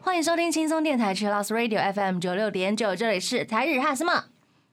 [0.00, 4.26] 欢迎收听轻松电台 c h i l l o s Radio FM 九六点九，这里是台日哈什么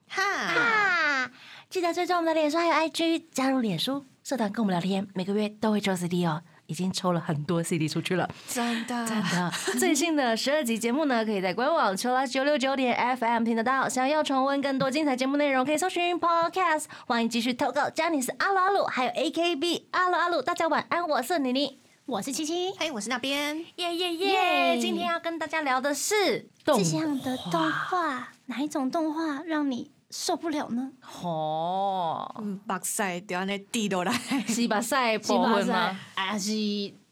[0.07, 1.31] 哈，哈，
[1.71, 6.43] 记得追踪我们的脸书还有 IG，加入脸书社团跟我们聊天，每个月都会抽 CD 哦。
[6.69, 9.51] 已经抽了很多 CD 出去了，真的，真的。
[9.79, 13.89] 最新的十二集节目呢，可以在官网 l o 九六九点 FM 听得到。
[13.89, 16.85] 想要重温更多精彩节目内容，可以搜寻 Podcast。
[17.07, 20.43] 欢迎继续投稿 i c e 阿鲁阿鲁，还有 AKB 阿鲁阿鲁。
[20.43, 21.79] 大家晚安，我是妮妮。
[22.05, 24.77] 我是七七，嘿，我是那边，耶耶耶！
[24.79, 30.91] 今天要跟大家聊的是动这样的动画，哪一种动画让你受不了呢？
[31.21, 34.11] 哦，嗯，目屎就安尼滴落来，
[34.47, 35.95] 西巴赛部分吗？
[36.15, 36.51] 还是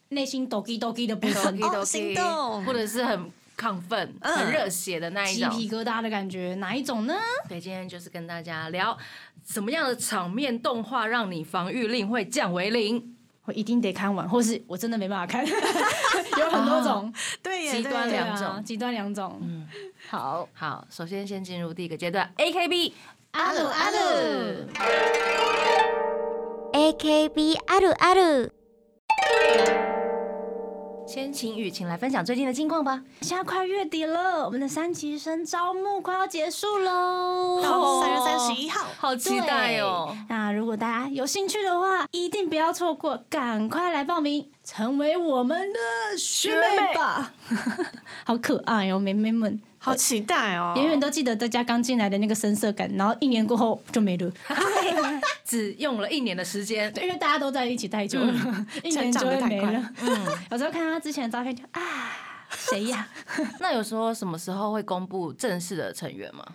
[0.09, 5.69] 内心 doki doki 的部抖分机，抖哦心动或者是很亢奋、嗯很热血的那一种鸡种。
[5.69, 7.13] 皮疙瘩的感觉，哪一种呢？
[7.47, 8.97] 对，今天就是跟大家聊
[9.45, 13.15] 什么样的场面动画让你防御力会降为零。
[13.46, 19.40] 我一定得看完，或是我真的没办法看，有 很多种，对耶，极端对耶两种对啊极端两种。
[19.42, 19.66] 嗯，
[20.08, 22.92] 好，好，首先先进入第一个阶段，AKB
[23.32, 23.96] 阿鲁阿鲁，
[26.72, 28.50] AKB あるある
[31.17, 33.01] 先请雨晴来分享最近的近况吧。
[33.21, 37.59] 现在快月底了，我们的三期生招募快要结束喽。
[37.63, 40.15] 到三月三十一号，好期待哦！
[40.29, 47.33] 那如果大家有兴趣的话，一定不要错过，赶快来报名，成为我们的学妹吧！
[48.23, 50.73] 好可爱哦，妹妹们，好期待哦！
[50.75, 54.29] 永远都记得大家刚进来的那个深色感，然后一年过后就没了，
[55.45, 58.33] 只用了一年的时间，因为大家都在一起太久了，
[58.83, 59.89] 一年就会没了。
[60.01, 61.81] 嗯， 有时候看他之前的照片就啊，
[62.49, 63.07] 谁呀？
[63.61, 66.45] 那有说什么时候会公布正式的成员吗？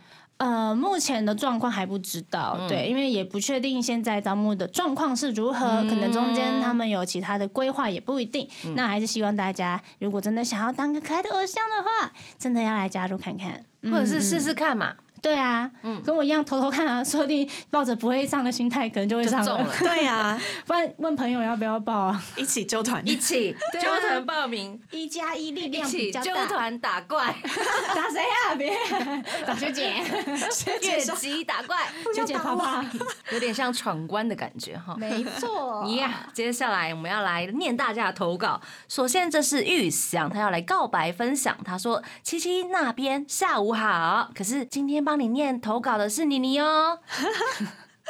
[0.42, 8.48] 呃，目前的状况还不知道，嗯对，因为也不确定现在招募的状况是如何，嗯可能中间他们有其他的规划，也不一定。
[8.74, 14.94] 那还是希望大家，如果真的想要当个可爱的偶像的话，真的要来加入看看，或者是试嗯试看嘛？
[15.22, 16.02] 对啊，嗯。
[16.02, 19.66] 跟我一样偷偷看啊，说不定抱着不会上的心态，可能就会上了。
[19.78, 22.22] 对啊，不然问朋友要不要报啊？
[22.36, 26.46] 一起揪团， 一起揪团报名，一加一力量比起揪较大。
[26.46, 27.34] 团打怪，
[27.94, 28.54] 打谁啊？
[28.56, 28.76] 别？
[29.46, 30.02] 打学姐，
[30.82, 31.76] 越级打怪，
[32.14, 32.84] 学姐啪啪，
[33.30, 34.96] 有点像闯关的感觉哈。
[34.96, 35.86] 没错。
[35.96, 38.60] 呀接下来我们要来念大家的投稿。
[38.88, 41.56] 首先，这是玉祥，他要来告白分享。
[41.64, 46.98] 他说：“七七那边下午好，可是今天帮你念投稿的是妮妮哦。”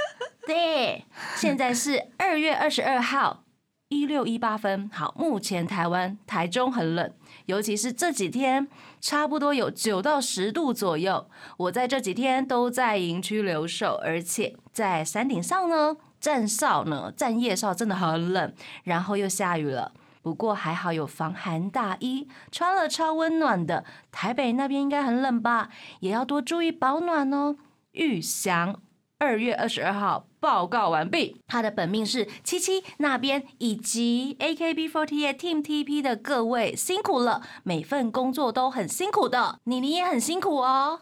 [0.47, 1.05] 对，
[1.35, 3.43] 现在是二月二十二号
[3.89, 4.89] 一六一八分。
[4.95, 7.13] 好，目前台湾台中很冷，
[7.47, 8.69] 尤其是这几天，
[9.01, 11.29] 差不多有九到十度左右。
[11.57, 19.91] 我在这几天都在营区留守，而且在山顶上呢，站哨呢，站夜哨真的很冷，然后又下雨了。
[20.23, 23.85] 不过还好有防寒大衣，穿了超温暖的。
[24.11, 25.69] 台北那边应该很冷吧，
[26.01, 27.57] 也要多注意保暖哦。
[27.91, 28.81] 玉祥，
[29.23, 31.41] 二月二十二号报告完毕。
[31.47, 40.99] 他的本命是七七那边以及 AKB48 Team TP 的各位辛苦了，每份工作都很辛苦的，妮妮也很辛苦哦。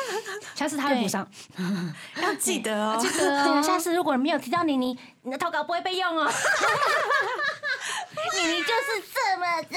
[0.56, 1.28] 下次他会补上。
[2.22, 2.96] 要记得哦。
[2.98, 6.24] 记得对啊，哦下次如果没有提到妮妮，你的投稿不会被用哦。
[8.34, 9.76] 妮妮就是这么的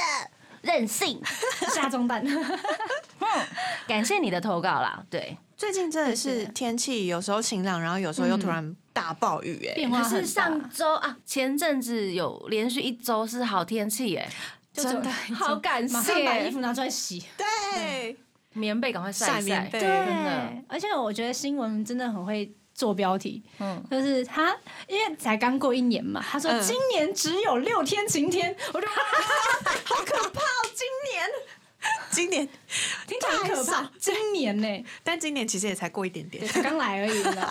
[0.62, 1.22] 任性。
[1.74, 2.26] 下中弹。
[3.88, 5.38] 感谢你的投稿啦，对。
[5.58, 10.10] 最近真的是天气有时候晴朗，然后有时候又突然大暴雨，哎，变化很大。
[10.10, 14.28] 可是上周啊，前阵子有连续一周是好天气耶，
[14.74, 16.60] 就真的好感马上把衣服。
[16.62, 17.24] 拿出来洗。
[17.38, 18.18] 对，
[18.54, 19.56] 棉被赶快晒一晒。
[19.56, 19.80] 晒棉，被。
[19.80, 19.90] 真
[20.24, 22.52] 的，而且我觉得新闻真的很会
[22.82, 26.60] 做标题，嗯，就是他因为才刚过一年嘛，他说嗯。
[26.64, 30.62] 今年只有六天晴天，我就 好可怕哦！
[30.74, 31.30] 今年，
[32.10, 32.50] 今年。
[33.06, 33.92] 听起来很可怕。
[34.00, 36.44] 今年呢，但今年其实也才过一点点。
[36.64, 37.48] 刚来而已，你知道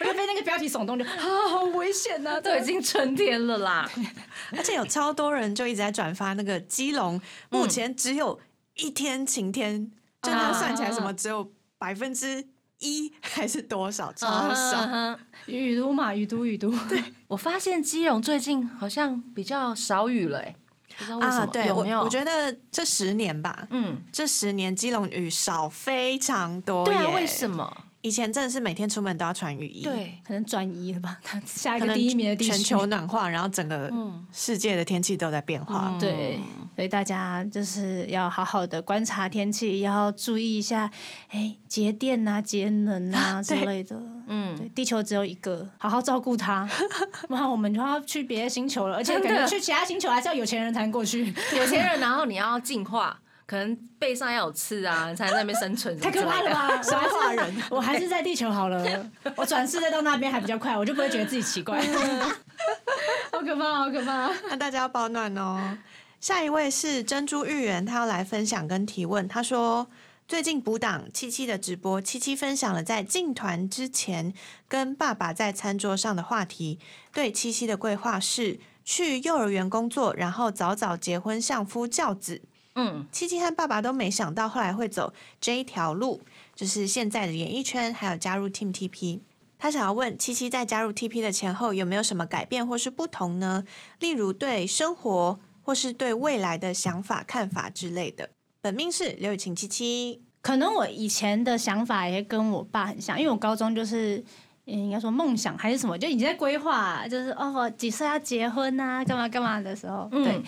[0.00, 2.38] 我就被那个标题耸动，就啊，好危险呐！
[2.38, 3.90] 都已经春天了啦。
[4.54, 7.18] 而且有超多人就一直在转发那个基隆，
[7.48, 8.38] 目前只有
[8.74, 9.90] 一天晴天，
[10.20, 12.46] 就它算起来什么只有百分之
[12.84, 14.86] 一还是多少，超嗯少。
[14.86, 20.54] 哼雨都嘛，雨都雨都， 对，我发现基隆最近好像比较少雨了，哎，
[20.98, 22.00] 不知道为什啊，么，对我有没有？
[22.00, 26.98] 我觉得这十年吧，嗯，这十年基隆雨少非常多耶。
[26.98, 27.48] 对啊，为什？
[27.50, 27.76] 么？
[28.04, 32.50] 以前真的是每天出门都要穿雨衣，，对，可能转移了吧，它下一个第一名的地区。
[32.50, 35.88] 全球暖化，然后整个嗯世界的天气都在变化。
[35.90, 36.38] 嗯对，
[36.76, 40.90] 所以大家就是要好好的观察天气，要注意一下，
[41.30, 43.96] 哎，节电啊、节能啊 之对类的。
[43.96, 46.68] 对，嗯，地球只有一个，好好照顾它，
[47.26, 48.96] 不然我们就要去别的星球了。
[48.96, 56.68] 而且感觉去其他星球还是要有钱人才能过去，有钱人，然后你要进化，可能背上要有刺啊，你才能在那边生存，太可怕了吧？
[56.68, 56.80] 吧！
[56.90, 58.82] 我还是人，我还是在地球好了。
[59.36, 61.78] 我转世再到那边还比较快，我就不会觉得自己奇怪。
[63.30, 64.30] 好可怕，好可怕！
[64.48, 65.76] 那大家要保暖哦。
[66.20, 69.28] 下一位是珍珠芋圆，他要来分享跟提问。
[69.28, 69.86] 他说，
[70.26, 74.32] 最近补档七七的直播，七七分享了在进团之前
[74.66, 76.78] 跟爸爸在餐桌上的话题。
[77.12, 82.40] 对七七的规划是去幼儿园工作，然后早早结婚，相夫教子。
[82.74, 86.20] 嗯，七七和爸爸都没想到后来会走这一条路，
[86.54, 89.20] 就是现在的演艺圈，还有加入 Team TP。
[89.58, 93.64] 他想要问七七在加入 TP 的前后有没有什么改变或是不同呢？
[94.00, 98.28] 例如对生活或是对未来的想法、看法之类的。
[98.60, 104.18] 本命是刘雨晴七七，可能我以前的想法也跟我爸很像，因为我高中就是。
[104.18, 104.24] 嗯
[104.66, 110.42] 应该说梦想还是什么，就已经在规划，就是哦，我几岁要结婚啊，干嘛干嘛的时候，嗯对，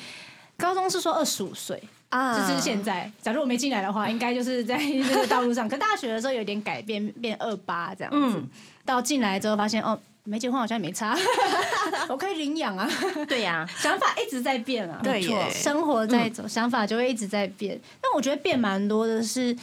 [0.56, 3.10] 高中是说二十五岁，啊就是现在。
[3.20, 5.68] 假如我没进来的话，应该就是在这个道路上。
[5.68, 8.38] 可大学的时候有点改变，变二八这样子。
[8.38, 8.48] 嗯
[8.86, 11.18] 到进来之后发现，哦，没结婚好像没差，
[12.08, 12.88] 我可以领养啊。
[13.26, 17.76] 对呀，想法一直在变啊，对耶生活在走，想法就会一直在变。
[18.00, 19.56] 但我觉得变蛮多的是，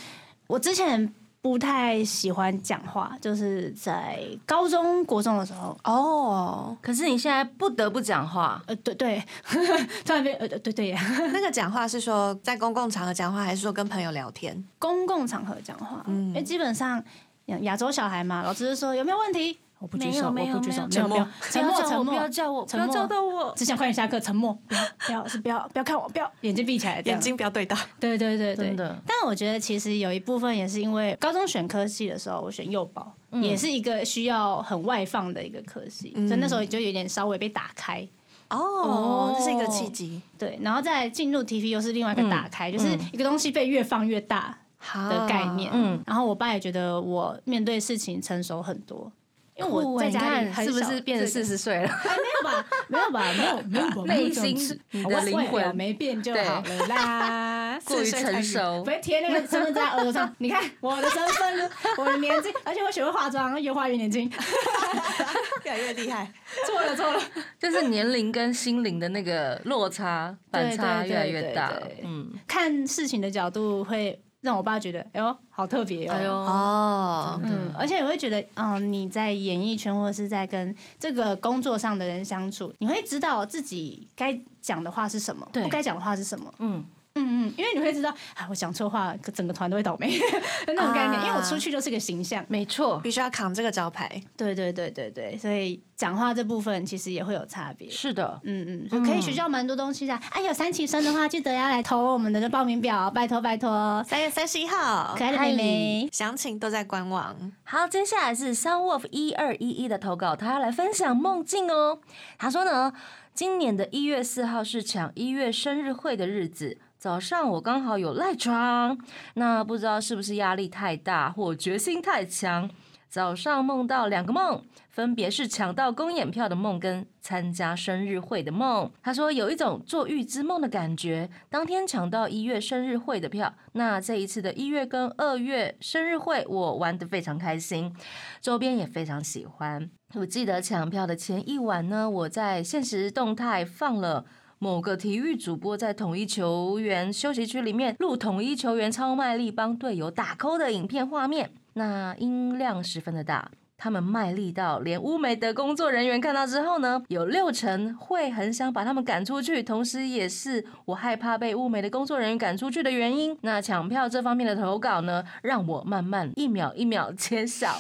[0.46, 1.10] 我之前
[1.44, 9.22] 不太喜欢讲话，就是在高中国中的时候，哦，可是你现在不得不讲话，呃，对对，
[10.06, 11.02] 突然变，呃，对对呀，
[11.34, 14.64] 那个讲话是说在公共场合讲话，还是说跟朋友聊天？
[14.80, 16.30] 公共场合讲话，嗯。
[16.30, 17.04] 因为基本上
[17.48, 19.60] 亚亚洲小孩嘛，老师就说有没有问题？
[19.84, 21.08] 我不举手，没有我不举手，没有。
[21.10, 21.30] 没有，没
[21.62, 22.94] 有，沉默，不要叫我，沉不要默，叫我，不要沉默。
[22.96, 23.54] 叫到我。
[23.54, 27.76] 只想快点下课，沉默，不要，不要，是不要，不要看我，不要，眼睛闭起来，眼睛不要对到。
[28.00, 28.98] 对对对对，真的。
[29.06, 33.44] 但我觉得其实有一部分也是因为高中选科系的时候，我选幼保，嗯。
[33.44, 36.26] 也是一个需要很外放的一个科系，嗯。
[36.30, 38.08] 所以那时候就有点稍微被打开。
[38.52, 40.22] 哦，这是一个契机。
[40.38, 45.70] 对，然后再进入 TV 又是另外一个打开，就是一个东西被越放越大好的概念。
[45.74, 49.12] 嗯嗯，然后我爸也觉得我面对事情成熟很多，
[49.56, 51.88] 因为我在家里看是不是变成四十岁了？
[51.90, 52.66] 哎，没有吧？
[52.88, 53.34] 没有吧？
[53.38, 54.04] 没有，没有吧？
[54.06, 57.80] 内心的灵魂没变就好了啦。
[57.86, 64.30] 过于成熟不，要贴那个身份证在耳朵上，你看我的身份，我的年纪，而且我学会化妆，越化越年轻。
[65.66, 66.32] 越来越厉害。
[66.66, 67.22] 错了错了，
[67.60, 71.74] 就是年龄跟心灵的那个落差反差越来越大
[72.04, 76.14] 嗯，看事情的角度会让我爸觉得，哎呦，好特别哦。
[76.14, 85.64] 哎呦，哦，嗯，而且你会觉得，嗯，你在演艺圈或者是在跟这个工作上的人相处，你会知道自己该讲的话是什么，对。
[85.64, 86.54] 不该讲的话是什么。
[86.60, 86.84] 嗯，
[87.16, 90.26] 嗯嗯，因为你会知道，啊，我讲错话，整个团都会倒霉的
[90.68, 91.20] 那种概念。
[91.20, 92.44] 啊因为我出去就是个形象。
[92.48, 94.10] 没错，必须要扛这个招牌。
[94.36, 97.88] 对对对对对，所以讲话这部分其实也会有差别。
[97.88, 100.16] 是的，嗯嗯，可以学到蛮多东西的。
[100.32, 104.04] 哎，有三期生的话，记得要来投我们的报名表，拜托拜托。
[104.04, 107.36] 三月三十一号可，爱的妹妹，详情都在官网。
[107.64, 112.00] 好，接下来是 Sunwolf 一二一一的投稿，他要来分享梦境哦。
[112.40, 112.92] 他说呢，
[113.36, 116.80] 今年的一月四号是抢一月生日会的日子。
[117.04, 118.98] 早上我刚好有赖床，
[119.34, 122.70] 那不知道是不是压力太大或决心太强，
[123.10, 128.90] 早上梦到两个梦，分别是抢到公演票的梦跟参加生日会的梦。
[129.02, 137.94] 他说有一种做预知梦的感觉，当天抢到一月生日会的票，那这一次的一月跟二月生日会我玩得非常开心，
[138.40, 139.90] 周边也非常喜欢。
[140.14, 144.24] 我记得抢票的前一晚呢，我在现实动态放了。
[144.64, 163.38] 某个体育主播在统一球员休息区里面录统一球员超卖力帮队友打勾的影片画面，那音量十分的大，他们卖力到连乌梅的工作人员看到之后呢，有六成会很想把他们赶出去，同时也是我害怕被乌梅的工作人员赶出去的原因。
[163.42, 167.78] 那抢票这方面的投稿呢，让我慢慢一秒一秒揭晓。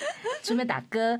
[0.44, 1.18] 顺便打歌，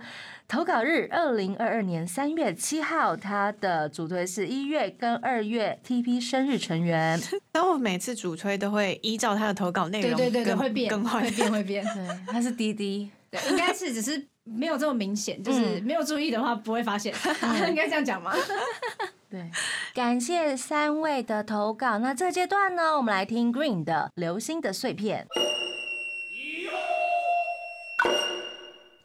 [0.48, 7.20] 投稿日二零二二年三月七号，他的主推是一月跟二月 TP 生日成员。
[7.52, 11.30] 但我每次主推都会依照他的投稿内容对对对会变，更换会。
[11.32, 11.84] 变会变。
[11.94, 13.10] 对，他是滴滴。
[13.30, 17.14] 对，应该是只是没有这么明显，就是没有注意的话不会发现，
[17.68, 18.32] 应该这样讲吗？
[19.28, 19.50] 对，
[19.92, 21.98] 感谢三位的投稿。
[21.98, 25.26] 那这阶段呢，我们来听 Green 的《流星的碎片》。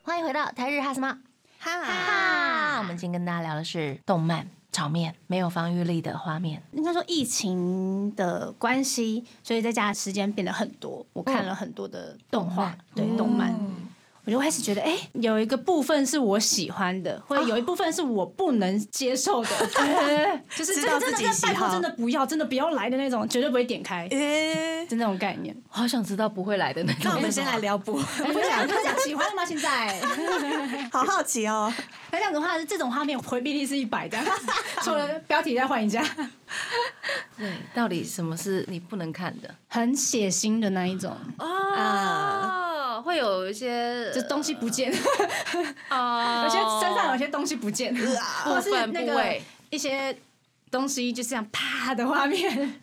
[0.04, 1.20] 欢迎回到台日哈什么
[1.64, 2.78] 哈，哈？
[2.80, 6.62] 我们今天跟大家聊的是动漫场面没有防御力的画面。
[6.74, 11.06] 应该说疫情的关系，所以在家的时间变得很多。
[11.14, 13.58] 我看了很多的动画，对动漫，
[14.26, 25.56] 我就开始觉得，哎、有一个部分是我喜欢的，或者有一部分是我不能接受的， 对就是 知道真的自己喜真的拜托，真的不要，真的不要来的那种，绝对不会点开，诶，就那种概念。
[25.70, 27.02] 好想知道不会来的那种。
[27.06, 28.00] 那我们先来聊不，不
[28.42, 29.46] 想不想喜欢吗？
[29.46, 30.00] 现在？
[30.92, 31.74] 好好奇哦。
[32.12, 34.18] 那这样子的话，这种画面回避率是一百的，
[34.82, 36.02] 除了标题再换一下，
[37.38, 42.63] 对，到底什么是你不能看的很血腥的那一种，啊？
[43.02, 44.94] 会有一些就东西不见，
[45.90, 47.96] 啊， 有些身上有些东西不见，
[48.44, 50.16] 或是部分那个部位，一些
[50.72, 52.82] 东西就这样啪的画面，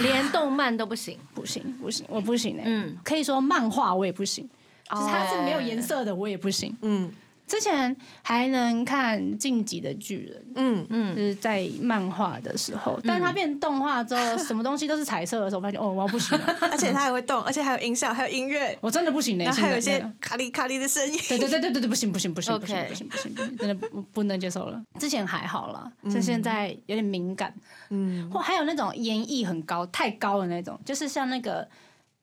[0.00, 1.18] 连动漫都不行。
[1.34, 2.96] 不行不行，我不行哎、嗯。
[3.04, 4.48] 可以说漫画我也不行，
[4.90, 6.76] 就是它是没有颜色的我也不行。
[6.82, 7.10] 嗯
[7.48, 11.16] 之前还能看《晋级的巨人》，嗯，嗯。
[11.16, 20.12] 就是在漫画的时候，但是它变动画之后，什么东西都是彩色的时候，我发现哦，我要不行了， 而且它还会动，而且还有音效，还有音乐，我真的不行嘞、然后还有一些现在。
[20.20, 21.18] 卡里卡里的声音。
[21.28, 24.80] 对对对对对对，不行不行不行不行不行不行不行，真的不不能接受了。
[25.00, 27.52] 之前还好啦，就现在有点敏感，
[27.88, 31.66] 嗯，或还有那种演绎很高、太高的那种，就是像那个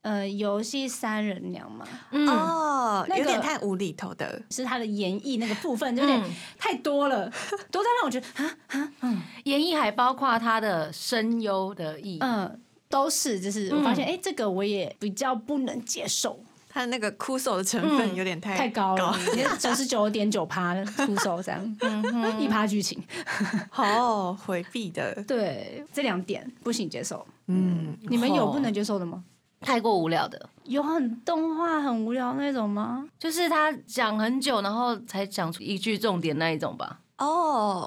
[0.05, 4.39] 呃游戏三人娘嘛，嗯，哦，那个有点太无厘头的。
[4.51, 7.27] 是他的演绎那个部分有点嗯太多了，
[7.71, 12.19] 多到让我觉得啊啊嗯演绎还包括他的声优的意义。
[12.21, 12.61] 嗯。
[12.87, 19.17] 都是，就是我发现，哎、这个我也比较不能接受，他的那个哭手的成分有点太太高了，
[19.59, 21.77] 九十九点九趴哭手这样，
[22.39, 23.03] 一趴剧情，
[23.69, 25.15] 好回避的。
[25.27, 27.25] 对，这两点不行接受。
[27.47, 29.23] 嗯，你们有不能接受的吗？
[29.65, 33.05] 太过无聊的，有很动画很无聊那种吗？
[33.17, 36.99] 就是他讲很久，然后才讲出一句重点那一种吧。
[37.17, 37.25] 哦。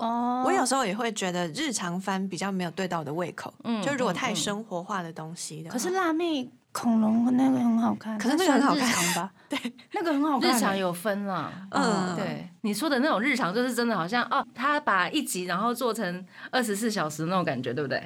[0.02, 8.88] 哦我有时候也会觉得日常番比较没有对到我的胃口，嗯就如果太生活化的东西的话，可是辣妹恐龙那个很好看，可是那个很好看。
[8.88, 9.30] 日常吧？
[9.48, 9.58] 对，
[9.92, 10.50] 那个很好看。
[10.56, 12.14] 日常有分了，嗯。
[12.16, 12.48] 对。
[12.62, 18.02] 你说的那种日常，就是真的好像哦，他把一集然后做成二十四小时那种感觉，对不对？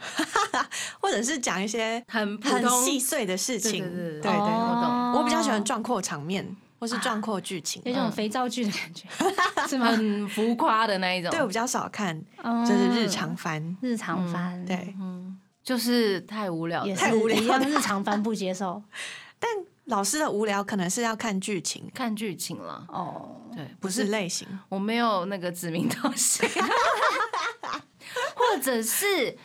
[1.00, 5.12] 或者是讲一些很普很通细碎的事情，对对我懂。
[5.14, 6.46] 我比较喜欢壮阔场面
[6.78, 9.06] 或是壮阔剧情，有一种肥皂剧的感觉，
[9.68, 9.86] 是吗？
[9.90, 11.30] 很浮夸的那一种。
[11.30, 13.76] 对我比较少看，嗯就是日常番。
[13.80, 15.21] 日常番，对，嗯，
[15.62, 18.82] 就是太无聊了，也是太无聊一样，日常番不接受。
[19.38, 19.50] 但
[19.86, 22.84] 老师的无聊可能是要看剧情，看剧情了。
[22.88, 24.46] 哦，对，不是类型。
[24.68, 26.48] 我没有那个指名道姓，
[28.34, 29.36] 或者是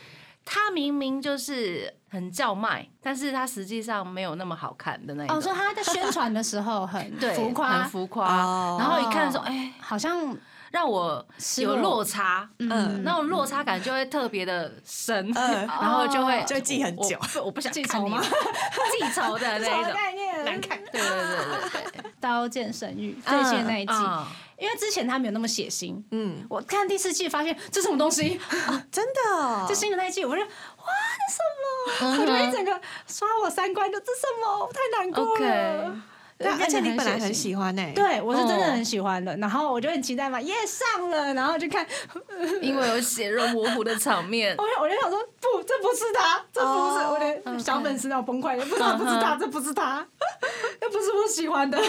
[0.46, 5.38] 他明明就是很叫卖，但是他实际上没有那么好看的那一种。
[5.38, 8.44] 哦，说他在宣传的时候很对，浮夸很，浮夸。
[8.44, 10.38] 哦然后一看说，哎，好像
[10.72, 11.26] 让我
[11.58, 19.94] 有落落差，嗯那种落差感就会特别的深，嗯 然后就会就会记很久我我不想记仇吗记仇的那一种。
[19.94, 20.78] 概念难看。
[20.92, 21.20] 对对对
[21.82, 24.26] 对对， 刀剑神域最新的那一季，嗯
[24.58, 26.02] 因为之前他没有那么血腥。
[26.10, 28.40] 嗯，我看第四季发现这什么东西，
[28.92, 30.48] 真的哦，这新的那一季，我就哇，
[32.00, 32.24] 这什么？
[32.24, 34.66] 我就一整个刷我三观，就这什么？
[34.66, 36.02] 我太难过了。
[36.40, 37.34] 而且你本来很。
[37.38, 37.84] 喜欢呢。
[37.94, 41.86] 对，我是真的哦很喜欢的，然后我就很期待嘛，耶上了，然后就看，
[42.62, 50.06] 因为有血肉模糊的场面 我，就我就想说，不，这不是他，这不是哦我的小粉丝要崩溃了，不是他，不是他，这不是他，
[50.82, 51.80] 又不是我喜欢的。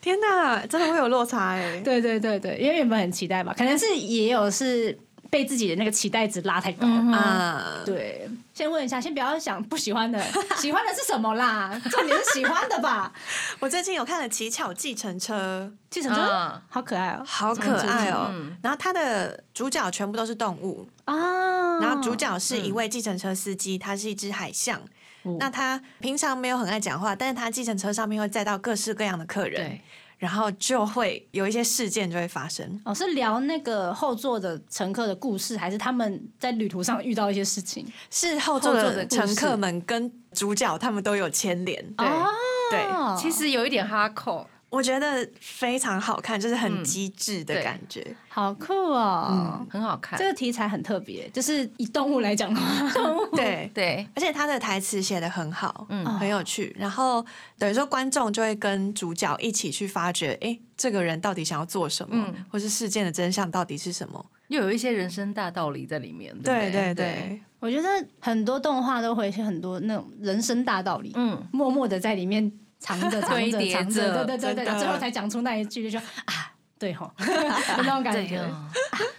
[0.00, 1.80] 天哪，真的会有落差哎。
[1.84, 4.96] 对对对对，因为原本很期待吧，可能是也有是
[5.30, 6.86] 被自己的那个期待值拉太高。
[6.86, 10.22] 嗯啊，对，先问一下，先不要想不喜欢的，
[10.56, 11.80] 喜欢的是什么啦？
[11.90, 13.12] 重点是喜欢的吧？
[13.60, 18.56] 我最近有看了《乞巧计程车计程车、嗯好可爱哦、》，好可爱哦嗯。
[18.62, 21.78] 然后它的主角全部都是动物，啊！
[21.80, 24.80] 然后主角是一位计程车司机，他是一只海象。
[24.80, 29.82] 嗯那他平常没有很爱讲话，但是他计程车上面会载到各式各样的客人对，，
[30.18, 32.80] 然后就会有一些事件就会发生。
[32.84, 37.86] 哦，是聊那个后座的乘客的故事，还是他们在旅途上遇到一些事情？
[38.10, 42.26] 是后座的乘客们跟主角他们都有牵连，对哦。
[42.70, 42.86] 对，
[43.18, 48.06] 其实有一点哈扣，我觉得非常好看，就是很嗯机智的感觉。
[48.28, 49.66] 好酷哦！
[49.70, 50.24] 很好看这。
[50.26, 52.90] 个题材很特别，就是以动物来讲的话，
[53.34, 56.74] 对，对，而且他的台词写的很好，嗯很有趣。
[56.78, 57.24] 然后
[57.58, 64.24] 等于说观众就会跟主角一起去发掘，哎，这个人到底想要做什么，嗯或是事件的真相到底是什么？
[64.48, 66.36] 又有一些人生大道理在里面。
[66.42, 67.88] 对对对对，我觉得
[68.20, 78.44] 很多动画都会是很多那种人生大道理，嗯，默默的在里面藏着藏着藏着， 对对对对，最后才讲出那一句，就说啊，对吼， 有那种感觉，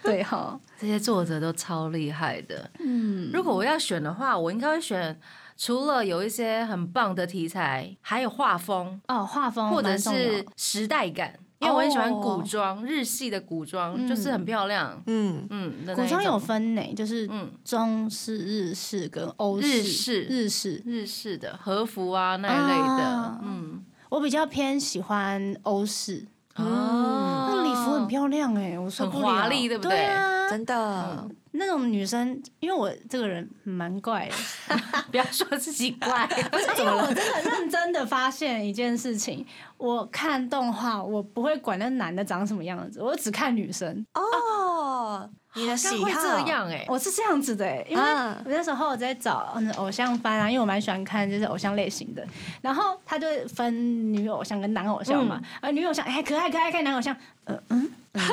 [0.04, 2.70] 对哦这些作者都超厉害的。
[2.80, 5.20] 嗯，如果我要选的话，我应该会选
[5.58, 9.02] 除了有一些很棒的题材，还有画风。
[9.10, 12.20] 哦，画风或者是时代感，因为我很喜欢哦。
[12.22, 15.02] 古装，日系的古装就是很漂亮。
[15.08, 17.52] 嗯，嗯，古装有分呢，就是嗯。
[17.66, 20.82] 中式、日式跟欧日式日式。
[20.86, 23.84] 日式的和服啊那一类的啊，嗯。
[24.10, 26.26] 我比较偏喜欢欧式，
[26.56, 27.48] 哦。
[27.50, 30.06] 那个礼服很漂亮哎，我说华丽对不对对？
[30.06, 34.76] 啊，真的，那种女生，因为我这个人蛮怪的，
[35.12, 36.30] 不要说自己怪，
[36.78, 39.46] 因为我真的认真的发现一件事情，
[39.78, 44.06] 我看动画，我不会管那男的长什么样子，我只看女生。
[44.14, 46.22] 哦，你的喜像会好。
[46.22, 52.26] 这样哎，我是这样子的、欸，因为啊我那时候我在找嗯偶像番啊，因为我蛮喜欢看就是偶像类型的，
[52.62, 57.16] 然后他就分女偶像跟男偶像嘛，啊、女偶像哎可爱可爱看男偶像，
[57.46, 58.22] 呃嗯，嗯。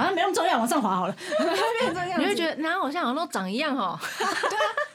[0.00, 1.14] 好像没那么重要，往上滑好了，
[2.18, 3.98] 你会觉得男偶像好像都长一样哦，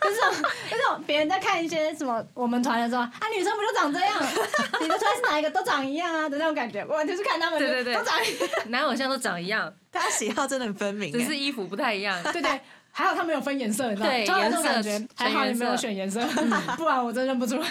[0.01, 4.15] 就是就是那种别人在看一些什么我们团的时候，啊女生不就长这样，
[4.81, 12.21] 你的团是哪一个都长一样啊的那种感觉，我就是看他们对对对都长一样，男偶像都长一样，大家喜好真的很分明欸，只是衣服不太一样。
[12.31, 12.61] 对对。
[12.97, 14.13] 还好他没有分颜色，你知道吗？
[14.15, 16.21] 对突然这种颜色感觉，还好你没有选颜色，
[16.77, 17.67] 不然我真认不出来。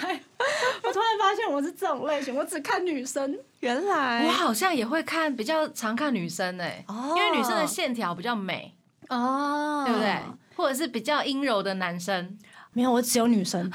[0.82, 3.34] 我突然发现我是这种类型，我只看女生。
[3.60, 8.74] 原来我好像也会看，比较常看女生哎、哦因为女生的线条比较美，
[9.08, 10.14] 哦对不对？
[10.56, 12.36] 或者是比较阴柔的男生，
[12.74, 13.60] 没有，我只有女生，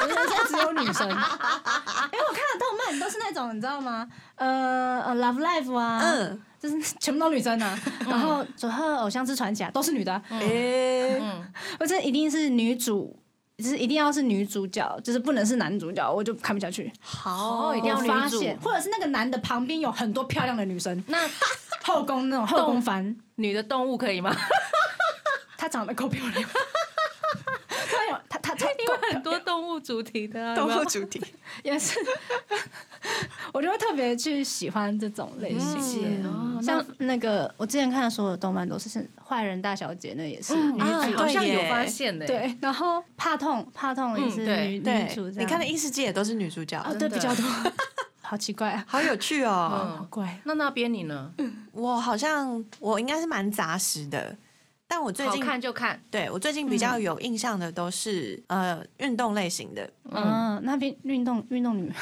[0.00, 1.08] 我人生只有女生。
[1.10, 4.08] 因 为我看的动漫都是那种，你知道吗？
[4.36, 7.78] 呃呃，Love Life 啊，嗯，就是全部都女生啊。
[8.08, 13.14] 然后《佐贺偶像之传奇》啊，都是女的啊，诶，嗯，或者一定是女主，
[13.58, 16.90] 就是一定要是女主角，就是不能是男主角，我就看不下去。
[17.00, 18.14] 好，哦一定要我女主。
[18.14, 21.18] 发现，或者是那个男的旁边有很多漂亮的女生，那
[21.84, 24.34] 后宫那种后宫番，女的动物可以吗？
[25.58, 26.48] 她长得够漂亮。
[27.68, 31.22] 她有她她她因为很多动物主题的、啊，动物主题，
[31.62, 31.98] 也是，
[33.54, 41.16] 我就会特别去喜欢这种类型像那个我之前看的所有的动漫都是是坏人大小姐，那也是女啊主。
[41.16, 45.38] 好像有发现的、对，然后怕痛怕痛也是女、女主角。
[45.38, 47.44] 你看的异世界也都是女主角，啊，对比较多，
[48.22, 49.50] 好奇怪啊，好有趣哦。
[49.70, 50.40] 好嗯，怪。
[50.42, 51.30] 那那边你呢？
[51.70, 54.36] 我好像我应该是蛮杂食的，
[54.94, 61.92] 但我最好近看就看，对我最近比较有印象的都是、呃运动类型的，嗯，那边运动运动女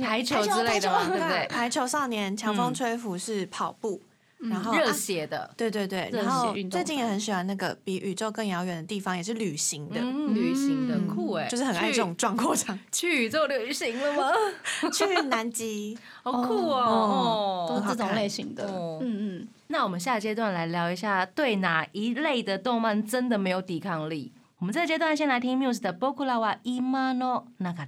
[0.00, 1.46] 排球之类的嘛，对不对？
[1.48, 4.00] 排球少年、强风嗯吹拂是跑步，
[4.38, 12.74] 然后热啊血的，对对对，热然后血最近也很喜欢那个比宇宙更遥远的地方，也是旅行的，嗯，旅行的嗯酷哎，就是很爱这种壮阔场。
[12.90, 14.32] 去去宇宙旅行了吗？
[14.94, 16.80] 去南极， 好酷哦！
[16.80, 18.64] 哦都是这种类型的。
[18.66, 24.31] 哦嗯嗯，那我们下阶段来聊一下，对哪一类的动漫真的没有抵抗力？
[24.59, 27.85] 我们这个阶段先来听 Muse 的《僕らは今の中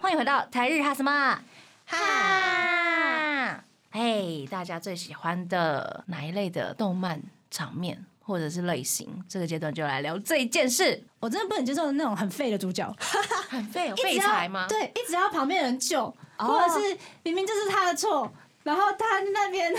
[0.00, 1.40] 欢迎回到台日哈什么
[1.86, 3.64] 哈？
[3.90, 9.24] 嘿，大家最喜欢的哪一类的动漫场面或者是类型？
[9.28, 11.02] 这个阶段就来聊这一件事。
[11.20, 12.94] 我真的不能接受那种很废的主角，
[13.48, 14.66] 很废，有 一直要废柴吗？
[14.68, 16.14] 对，一直要旁边人救，
[16.47, 18.31] 或者是明明就是他的错，
[18.63, 19.73] 然后他那边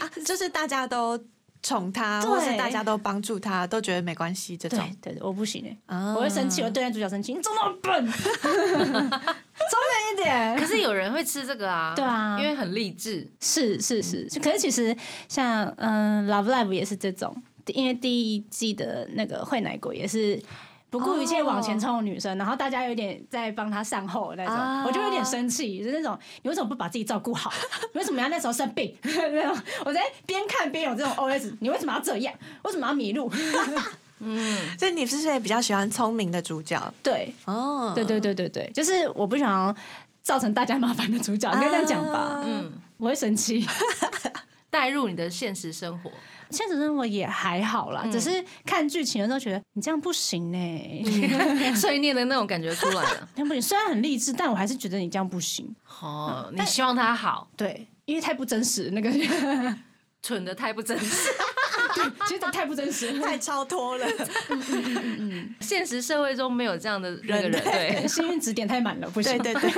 [0.00, 1.18] 啊，就是大家都
[1.62, 5.12] 宠他，对或是大家都帮助他，都觉得没关系这种对。
[5.12, 8.12] 对对，我不行哎，啊我会生气，我会对那主角生气，你怎么那么笨？
[8.12, 10.56] 聪明一点。
[10.58, 13.28] 可是有人会吃这个啊，对啊因为很励志。
[13.40, 14.96] 是是是，可是其实
[15.28, 17.34] 像嗯，Love Live 也是这种，
[17.66, 20.40] 因为第一季的那个惠奶果也是。
[20.88, 27.52] 不顾一切往前冲的女生，然后大家有点在帮她善后那种，啊我就有点生气，就是那种你为什么不把自己照顾好？
[27.92, 28.94] 你为什么要那时候生病？
[29.02, 32.32] 那种我在边看边有这种 OS，你为什么要这样？
[32.62, 33.30] 为什么要迷路？
[34.18, 36.80] 嗯所以你是不是也比较喜欢聪明的主角？
[37.02, 39.76] 对哦，对对对对对，就是我不想要
[40.22, 42.40] 造成大家麻烦的主角，应该这样讲吧？
[42.46, 43.66] 嗯，我会生气。
[44.70, 46.10] 带入你的现实生活。
[46.50, 51.04] 现实生活也还好啦，只是看剧情的时候觉得你这样不行呢、
[51.74, 53.28] 碎念的那种感觉出来了。
[53.34, 53.60] 不行。
[53.60, 55.74] 虽然很励志，但我还是觉得你这样不行。
[56.00, 59.10] 哦，你希望他好，对，因为太不真实，那个
[60.22, 61.30] 蠢的太不真实。
[62.26, 63.18] 其实这太不真实。
[63.20, 64.06] 太超脱了。
[65.60, 69.36] 现实社会中没有这样的那个人，对，幸运指点太满了，不行。
[69.38, 69.72] 对对对，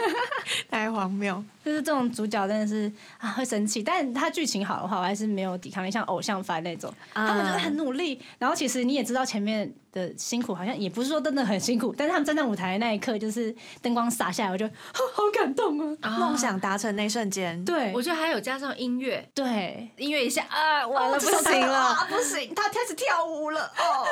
[0.71, 1.43] 太荒谬。
[1.65, 16.11] 就是这种主角真的是啊会生气，但他剧情好的话，我还是没有抵抗力，像偶像番那种，他们就是很努力，然后其实你也知道前面的辛苦，好像也不是说真的很辛苦，但是他们站在舞台的那一刻，就是灯光洒下来，我就好 好感动啊！
[16.19, 24.07] 梦想达成那一瞬间，对我觉得还有加上音乐，对，音乐一下啊，完了不行了，啊不行，他开始跳舞了哦。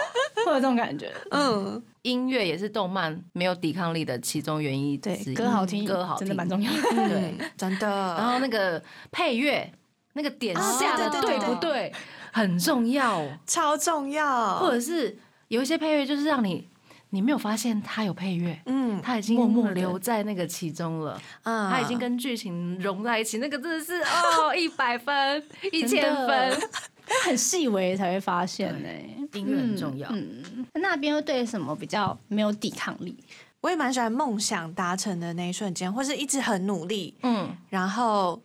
[0.44, 1.12] 会有这种感觉。
[1.30, 5.34] 嗯，音乐也是动漫没有抵抗力的其中原因之对，一。
[5.34, 6.80] 歌好听，歌好听，真的蛮重要的。
[7.08, 7.88] 对，嗯真的。
[7.88, 9.72] 然后那个配乐，
[10.12, 11.92] 那个点下的对对对对不对，
[12.32, 13.22] 很重要。
[13.46, 16.68] 超重要，或者是有一些配乐，就是让你
[17.10, 26.58] 你没有发现它有配乐，嗯它已经默默留在那个其中了，啊它已经跟剧情融在一起，那个真的是哦，一百分， 一千分，
[27.06, 28.88] 但很细微才会发现呢、
[29.32, 30.08] 音乐很重要。
[30.12, 33.16] 嗯，那边又对什么比较没有抵抗力？
[33.60, 38.40] 我也蛮喜欢梦想达成的那一瞬间，或是一直很努力，嗯，然后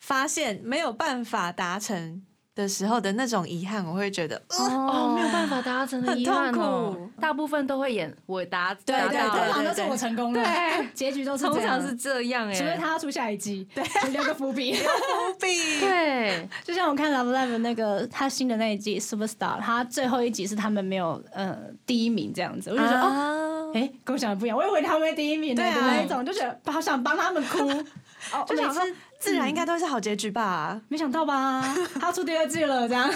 [0.00, 2.22] 发现没有办法达成
[2.56, 14.72] 的时候的那种遗憾，我会觉得，呃哦，没有办法达成的很遗憾痛哦苦，大部分都会演我达对对对通常都是我成功了，对， 结局都是通常是这样哎，除非他要出下一季，对，留个伏笔。
[14.80, 15.80] 伏笔。
[15.84, 27.68] 对，就像我看 Love Live 那个他新的那一季 Superstar，他最后一集是他们没有呃第一名这样子，我就觉得、哦，哦，哎、跟我想的不一样，我以为他们会第一名的对啊那一种，就觉得好想帮他们哭，
[28.32, 28.74] 哦，每就想
[29.26, 30.80] 自然应该都是好结局吧？
[30.88, 31.60] 没想到吧，
[32.00, 33.10] 他要出第二季了，这样，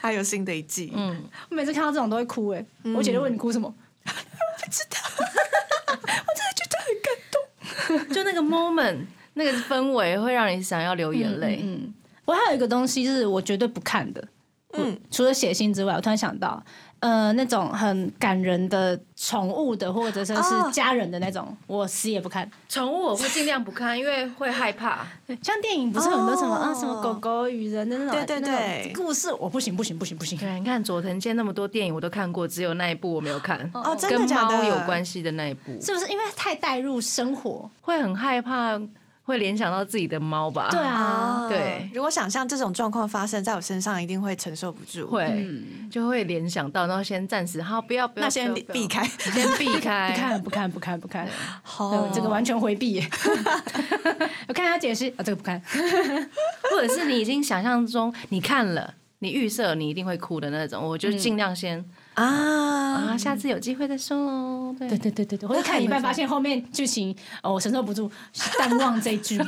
[0.00, 2.64] 还有新的一季，嗯，我每次看到这种都会哭、哎、
[2.96, 3.72] 我姐就问你哭什么，
[4.04, 8.08] 不知道， 我真的觉得很感动。
[8.14, 9.04] 就那个 moment，
[9.34, 11.60] 那个氛围会让你想要流眼泪。
[11.62, 11.92] 嗯，
[12.24, 14.26] 我还有一个东西是我绝对不看的，
[14.72, 16.64] 嗯，除了写信之外，我突然想到，
[17.02, 22.48] 呃，那种很感人的宠物的，或者说哦是家人的那种，我死也不看。
[22.68, 25.04] 宠物我会尽量不看，因为会害怕。
[25.42, 28.52] 像电影不是很多什么、哦啊，什么狗狗与人的那种，对对对
[28.86, 30.38] 那种故事，我不行不行不行不行。
[30.38, 34.56] 对，你看佐藤健那么多电影我都看过，只有那一部我没有看，哦，真的跟假的？
[34.56, 37.68] 猫有关系的那一部，是不是因为太带入生活？
[37.80, 38.80] 会很害怕，
[39.24, 40.68] 会联想到自己的猫吧？
[40.70, 40.92] 对啊。
[40.92, 41.88] 啊，对。
[41.94, 45.24] 如果想象这种状况发生在我身上，一定会承受不住。，会。
[45.24, 49.04] 嗯，就会联想到，然后先暂时好，不要不要，那先避开。
[49.04, 51.28] 先避 开，不看不看不看不看，
[51.62, 52.02] 好。
[52.02, 53.02] 对这个完全回避。
[54.48, 55.60] 我看他解释啊，这个不看。
[56.70, 64.74] 或者是你已经想象中你看了，你预设你一定会哭的那种，我就尽量先啊啊，下次有机会再说喽。
[64.78, 68.10] 对对对对对对，或者看一半发现后面剧情哦，我承受不住，
[68.58, 69.38] 淡忘这一句，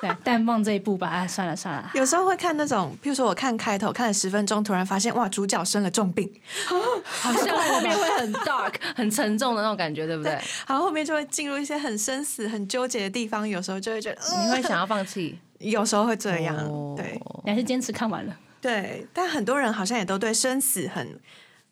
[0.00, 1.08] 对，淡忘这一步吧。
[1.08, 6.28] 哎，算了算了，有时候会看那种，譬如说我看开头看了十分钟，突然发现哇，主角生了重病，
[7.04, 10.32] 好像后面会很 dark、很沉重的那种感觉，对不对？
[10.66, 15.38] 然后后面就会进入一些很生死、很纠结的地方，有时候就会觉得，呃你会想要放弃？
[15.58, 18.36] 有时候会这样，哦对你还是坚持看完了。
[18.60, 19.06] 对。
[19.12, 21.18] 但很多人好像也都对生死很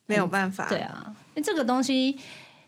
[0.07, 2.19] 没有办法，对啊，因为这个东西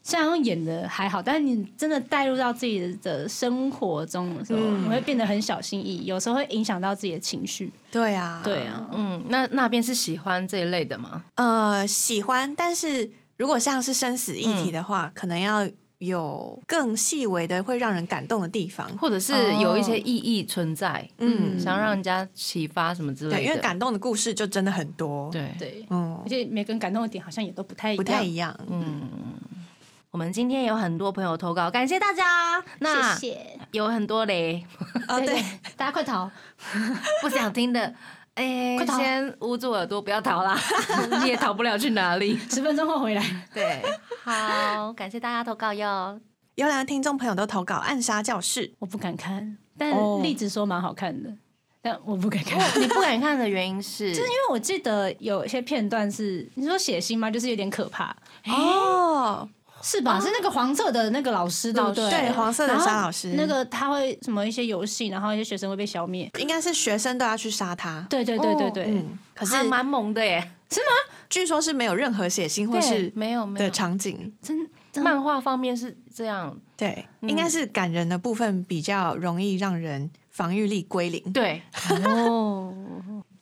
[0.02, 7.72] 虽然演的还好，但是你真的带入到自己的生活中的时候，嗯你会变得很小心翼翼，有时候会影响到自己的情绪。
[7.90, 11.24] 对啊，对啊，嗯，那那边是喜欢这一类的吗？
[11.34, 18.88] 呃，喜欢，但是如果像是生死议题的嗯话，可能要有更细微的会让人感动的地方。
[18.98, 23.36] 或者是有一些意义存在，嗯，想让人家启发什么之类的？
[23.38, 28.04] 对，因为感动的故事就真的很多。，对对，嗯而，且每个人感动的点好像也都不太一样。
[28.04, 28.58] 不太一样。
[28.68, 29.08] 嗯。
[30.10, 32.64] 我们今天有很多朋友投稿，感谢大家。
[32.78, 33.60] 那谢谢。
[33.72, 34.64] 有很多嘞，
[35.06, 35.38] 哦，对，
[35.76, 36.28] 大家快逃！
[37.20, 37.94] 不想听的，
[38.38, 40.56] 哎、快先捂住耳朵，不要逃啦，
[41.22, 42.38] 你也逃不了去哪里。
[42.48, 43.22] 十分钟后回来。
[43.52, 43.82] 对，
[44.22, 46.20] 好，感谢大家投稿哟。
[46.54, 51.32] 有两个听众朋友都投稿《暗杀教室》，我不敢看，但哦栗子说蛮好看的，
[51.82, 52.58] 但我不敢看。
[52.80, 57.28] 你不敢看的原因是，就是因为我记得有一些片段是你说血腥吗？
[57.28, 58.14] 就是有点可怕，
[58.46, 59.48] 哦，
[59.82, 60.20] 是吧？
[60.20, 62.10] 是那个黄色的那个老师，对不对？
[62.10, 66.30] 对黄色的沙老师那个他会什么一些游戏，然后一些学生会被消灭。
[66.38, 68.06] 应该是学生都要去杀他。
[68.10, 70.52] 对对对对对，嗯，可是还蛮萌的耶。
[71.30, 74.32] 据说是没有任何血腥或是没有的场景。
[74.42, 81.32] 真真漫画方面是这样，对，应该是感人的部分比较容易让人防御力归零。
[81.32, 81.62] 对，
[82.04, 82.74] 哦，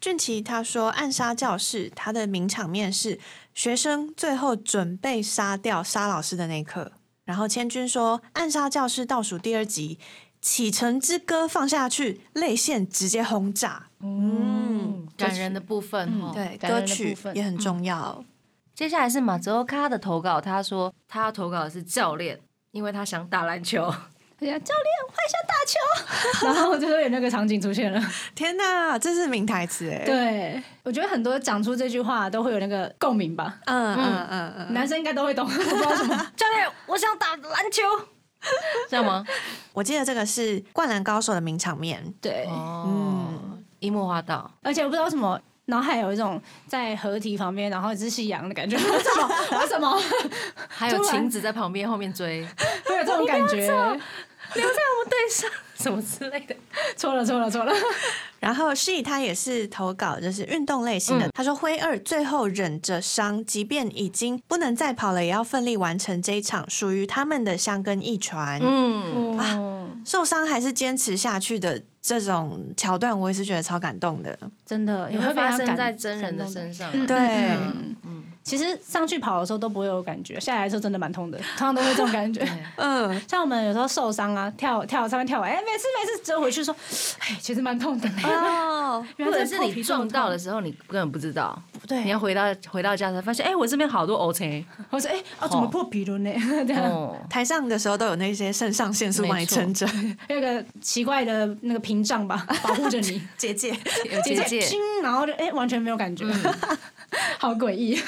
[0.07, 3.19] 俊奇他说，《暗杀教室》他的名场面是
[3.57, 6.93] 学生最后准备杀掉沙老师的那一刻。
[7.25, 9.99] 然后千钧说，《暗杀教室》倒数第二集，
[10.41, 13.89] 启程之歌放下去，泪腺直接轰炸。
[13.99, 16.31] 嗯，感人的部分哦。
[16.33, 18.25] 对，歌曲的部分也很重要。
[18.77, 22.39] 接下来是马泽欧卡的投稿，他说他要投稿的是教练，
[22.71, 23.93] 因为他想打篮球。
[24.39, 24.96] 哎呀，教练，
[25.67, 28.01] 球， 然后就会有那个场景出现了。
[28.35, 36.15] 天哪，这是名台词哎。，对，我觉得很多讲出这句话都会有那个共鸣吧，嗯嗯嗯嗯，男生应该都会懂，我不知道什么。
[36.37, 37.83] 教练，我想打篮球，
[38.89, 39.25] 这样吗？
[39.73, 42.15] 我记得这个是《灌篮高手》的名场面。
[42.21, 45.41] 对，嗯，樱木花道，而且我不知道为什么。
[45.69, 49.59] 脑海有一种在河堤旁边，然后一只夕阳的感觉， 为什么？
[49.61, 50.01] 为什么
[50.69, 52.47] 还有晴子在旁边后面追，
[52.85, 53.69] 会有这种感觉？
[54.57, 56.57] 留在我们队上，什么之类的。
[56.97, 57.73] 错了，错了，错了。
[58.41, 61.29] 然后 she 他也是投稿，就是运动类型的。
[61.35, 68.61] 他说灰二最后忍着伤，即便已经不能再跑了，也要奋力完成这一场属于他们的香根一传。
[68.63, 74.39] 嗯，啊，受伤还是坚持下去的这种桥段，我也是觉得超感动的。
[74.65, 76.93] 真的也会发生在真人的身上啊。
[76.95, 82.47] 嗯对，嗯其实上去跑的时候都不会有感觉，下来的时候真的蛮痛的，通常都会这种感觉。
[82.79, 86.73] 嗯，像我们有时候受伤啊，跳跳上面跳完，哎、没事没事，之后回去说，
[87.19, 88.09] 哎，其实蛮痛的。
[88.23, 94.65] 哦， 或者是你撞到的时候，你根本不知道，对，你要回到回到家才发现，哎，我这边好多 O C。
[94.91, 96.33] 我说，哎、啊，怎么破皮了呢？
[96.65, 99.85] 这样，哦，台上的时候都有那些肾上腺素帮你撑着。
[100.29, 103.21] 有个奇怪的那个屏障吧，保护着你。
[103.37, 103.71] 姐姐，
[104.13, 104.65] 有姐姐，
[105.03, 106.25] 然后就哎、完全没有感觉，
[107.39, 108.01] 好诡异。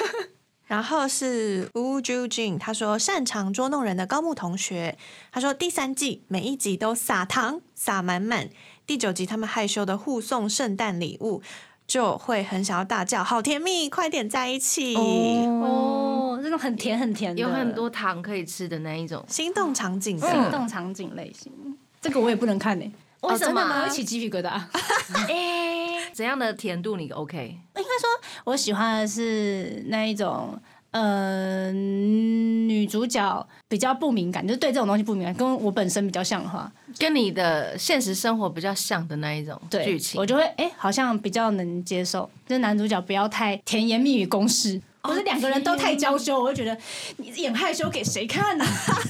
[0.69, 4.95] 然后是 Wu Ju Jin，他说擅长捉弄人的高木同学，
[5.31, 8.49] 他说第三季每一集都撒糖撒满满，
[8.85, 11.41] 第九集他们害羞的互送圣诞礼物，
[11.87, 19.25] 就会很想要大叫好甜蜜，快点在一起，哦，这种很甜很甜的，有很多糖可以吃的那一种。
[19.27, 20.29] 心动场景的。
[20.29, 21.51] 心动场景类型。
[21.99, 22.85] 这个我也不能看呢、
[23.21, 23.87] 为什么？
[23.89, 24.49] 起鸡皮疙瘩。
[25.27, 27.37] 哎，怎样的甜度你 OK？
[27.37, 28.09] 应该说，
[28.45, 30.57] 我喜欢的是那一种，
[30.91, 44.81] 呃，女主角比较不敏感，就是对这种东西不敏感，跟我本身比较像的话，跟你的现实生活比较像的那一种对剧情，我就会哎、好像比较能接受，就是男主角不要太甜言蜜语公式。
[45.01, 46.77] 或者两个人都太娇羞，我就觉得
[47.17, 48.65] 你演害羞给谁看呢、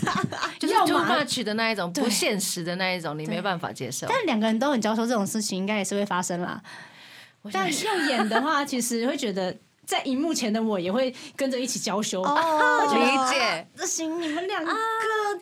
[0.60, 4.06] 就是要 too 嘛 much 的那一种，不现实的那一种，你没办法接受。
[4.08, 6.62] 但两个人都很娇羞，这种事情应该也是会发生啦。
[7.52, 9.56] 但用演的话，其实会觉得
[9.90, 12.22] 在荧幕前的我也会跟着一起娇羞。
[12.22, 14.72] 哦 理解，不行，你们两个，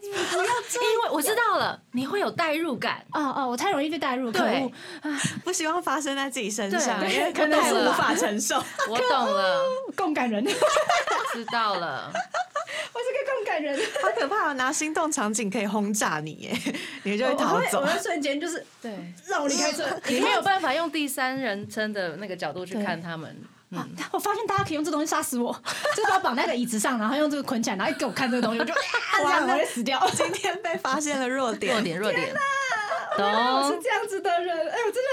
[0.01, 3.05] 你不要这样因为我知道了，你会有代入感。
[3.11, 4.71] 哦哦，我太容易被代入，可对恶！
[5.43, 8.55] 不希望发生在自己身上，因为可能是无法承受。
[8.89, 9.65] 我懂了，
[9.97, 12.09] 共感人，我知道了。
[12.13, 14.53] 我是个共感人，好可怕、哦！
[14.53, 16.57] 拿心动场景可以轰炸你耶，
[17.03, 17.85] 你就会逃走我。
[17.85, 18.93] 会瞬间就是对，
[19.25, 19.85] 让我离开这。
[20.07, 23.35] 你没有办法用第三人称的那个角度去看他们。
[23.75, 25.51] 啊我发现大家可以用这东西杀死我，
[25.95, 28.77] 就是把我绑在个椅子上，然后用这个捆起来，然后一给我看这个东西，我 就啊，
[29.17, 30.09] 这样我会死掉。
[30.15, 32.33] 今天被发现了弱点，弱点，弱点。
[33.17, 33.25] 懂。
[33.25, 35.09] 我是这样子的人，哎，我真的，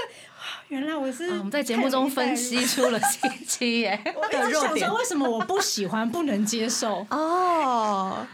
[0.69, 3.99] 原来我是、啊我们在节目中分析出了七七耶。
[4.15, 7.05] 我一直想说，为什么我不喜欢、不能接受？
[7.09, 8.25] 哦。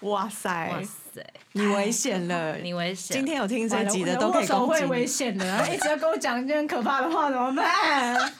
[0.00, 2.56] 哇塞，哇塞，你危险了！
[2.58, 3.16] 你危险。
[3.16, 4.86] 今天有听这集的都可以攻击会。
[4.86, 8.32] 危险的，一直要跟我讲一件很可怕的话，怎么办？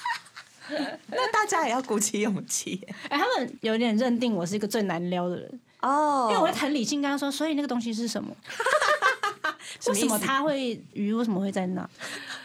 [1.09, 8.35] 那大家也要鼓起勇气哎、他们有点认定我是一个最难撩的人，哦因为我会很理性跟他说，所以那个东西是什么？
[9.88, 11.88] 为什么他会鱼为什么会在那？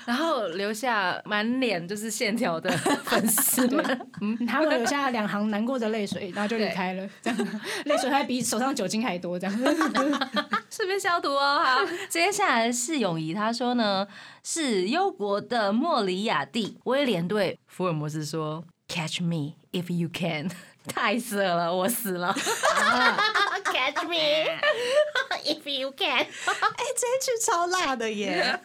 [0.06, 2.70] 然后留下满脸就是线条的
[3.06, 4.08] 粉丝们。
[4.22, 9.60] 嗯，他们留下两行难过的泪水，然后就离开了，这样泪水还比手上酒精还多，这样。
[10.70, 11.60] 顺便消毒哦。
[11.64, 14.08] 好，接下来是永怡，他说呢
[14.44, 20.50] 是忧国的莫里亚蒂威廉对福尔摩斯说：“Catch me if you can。”
[20.88, 22.34] 太色了，我死了。
[23.64, 24.48] Catch me
[25.46, 26.10] if you can。
[26.10, 26.26] 哎、
[26.98, 28.60] 这一句超辣的耶，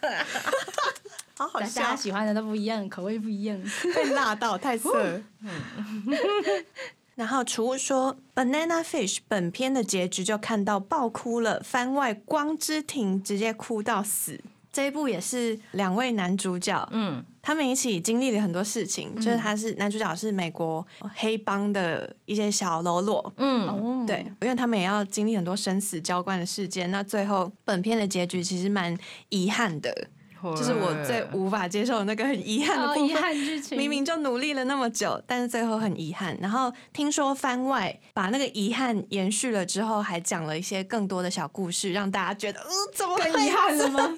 [1.37, 3.63] 好好大笑家，喜欢的都不一样，口味不一样。
[3.95, 5.21] 被辣到太色。
[7.15, 14.41] 然后厨屋说，Banana Fish 本片的结局就看到爆哭了，番外光之庭直接哭到死。
[14.77, 26.91] 这一部也是两位男主角，嗯，他们一起经历了很多事情，就是他是男主角是美国黑帮的一些小喽啰，嗯，哦，对，因为他们也要经历很多生死交关的事件。
[26.91, 28.95] 那最后本片的结局其实蛮
[29.31, 30.09] 遗憾的，
[30.43, 33.09] 就是我最无法接受那个很遗憾的哦，部分。
[33.09, 36.37] 遗憾剧情，明明就努力了那么久，但是最后很遗憾。
[36.39, 44.15] 然后听说番外把那个遗憾延续了之后，还讲了一些更多的小故事，让大家觉得，呃，怎么会更遗憾了吗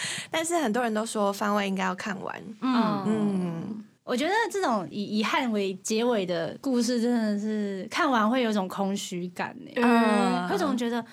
[0.30, 2.42] 但是很多人都说番外应该要看完。
[2.60, 10.48] 嗯，嗯，我觉得这种以遗憾为结尾的故事，真的是看完会有一种空虚感呢，嗯。
[10.48, 11.04] 有一种觉得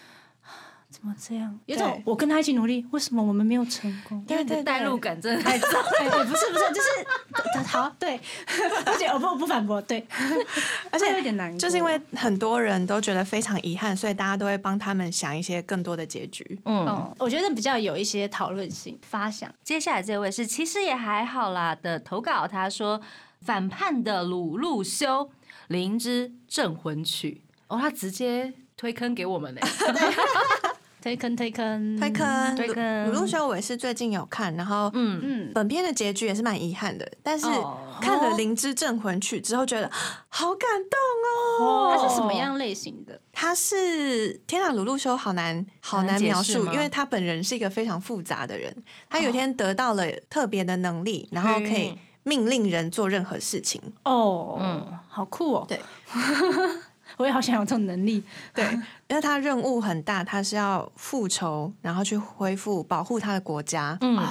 [1.06, 4.24] 么这样，有种我跟他一起努力，为什么我们没有成功？
[4.28, 5.70] 因为你的代入感真的太重。
[6.00, 8.20] 哎、哎不是不是，就是 好对，
[8.86, 10.06] 而且我不我不反驳，对，
[10.92, 16.60] 而且有点难，就是因为很多人都觉得非常遗憾，所以大家都会帮他们想一些更多的结局。
[16.66, 19.54] 嗯，嗯，我觉得比较有一些讨论性发想。
[19.64, 23.00] 接下来这位是其实也还好啦的投稿，他说
[23.42, 25.30] 反叛的鲁路修
[25.68, 29.62] 灵芝镇魂曲，哦，他直接推坑给我们呢。
[29.62, 30.65] 推
[31.14, 39.92] 坑推坑推坑，推坑鲁鲁修我也是最近有看，然后嗯，嗯，本片的结局也是蛮遗憾的，但是哦看了《灵芝镇魂曲》之后，觉得
[40.30, 41.94] 好感动哦。
[41.94, 43.20] 它是什么样类型的？
[43.34, 48.74] 他是天啊，鲁路修好难好难描述，因为他本人是一个非常复杂的人。
[49.10, 53.82] 他有一天得到了特别的能力，然后可以命令人做任何事情。
[54.04, 55.66] 哦，嗯嗯，好酷哦。
[55.68, 55.80] 对，
[57.18, 58.24] 我也好想有这种能力。
[58.54, 58.66] 对，
[59.08, 63.98] 因为他任务很大，他是要复仇，然后去恢复保护他的国家。
[64.02, 64.22] 嗯，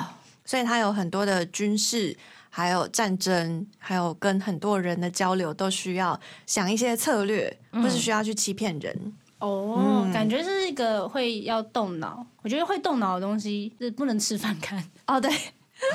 [0.44, 2.16] 所以他有很多的军事，
[2.50, 9.14] 还有战争，还有跟很多人的交流，都需要想一些策略，或是需要去欺骗人。
[9.38, 12.24] 哦，嗯感觉是一个会要动脑。
[12.42, 14.82] 我觉得会动脑的东西是不能吃饭看。
[15.06, 15.30] 哦，对，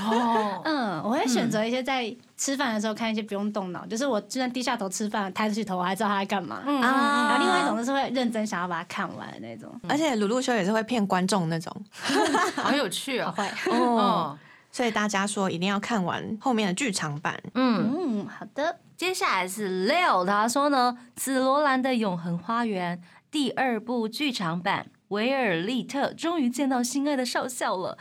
[0.03, 6.61] 哦， 嗯，我会选择一些在吃饭的时候看一些不用动脑，就是我就算低下头吃饭，抬起头我还知道他在干嘛。
[6.65, 9.69] 嗯啊然后另外一种就是会认真想要把它看完的那种。
[9.87, 11.73] 而且鲁路修也是会骗观众那种。
[12.55, 13.25] 好有趣哦。
[13.31, 13.49] 好坏。
[13.67, 14.39] 哦，哦，
[14.71, 17.41] 所以大家说一定要看完后面的剧场版。
[17.53, 18.77] 嗯，嗯，好的。
[18.97, 22.97] 接下来是 Leo，他说呢，《紫罗兰的永恒花园》
[23.31, 27.97] 第二部剧场版，维尔利特终于见到心爱的少校了。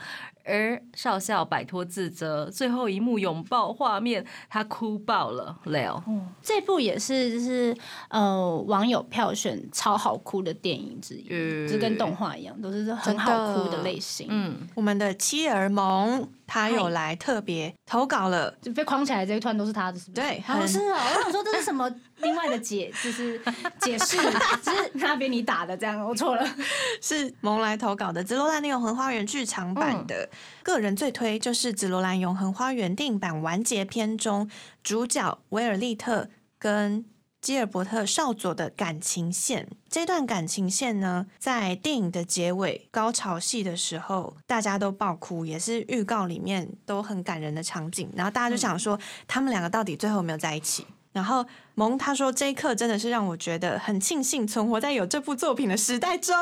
[0.49, 5.57] 而少校摆脱自责，最后一幕拥抱画面，他哭爆了。
[5.65, 6.01] Leo，
[6.41, 7.75] 这部也是就是
[8.09, 14.27] 呃网友票选超好哭的电影之一，嗯就是跟动画一样，都是很好哭的类型。
[14.29, 20.21] 嗯，我们的妻儿萌他有来特别投稿了，就被框起来这一段都是他的，是不是？
[20.21, 20.97] 对啊，很是哦。
[21.15, 21.89] 我想说这是什么
[22.21, 23.39] 另外的解，就是
[23.79, 24.17] 解释，
[24.63, 26.47] 只是那边你打的这样，我错了。
[27.01, 30.29] 是蒙来投稿的《紫罗兰的永恒花园》剧场版的。
[30.63, 34.49] 个人最推就是《紫罗兰永恒花园》电影版完结篇中
[34.83, 37.05] 主角维尔利特跟
[37.41, 39.69] 基尔伯特少佐的感情线。
[39.89, 48.11] 这段感情线呢，在电影的结尾高潮戏的时候，大家都爆哭，也是预告里面都很感人的场景。
[48.13, 50.85] 然后大家就想说，他们两个到底最后有没有在一起？
[51.11, 51.45] 然后
[51.75, 56.35] 蒙他说，这一刻真的是让我觉得很庆幸存活在有这部作品的时代中，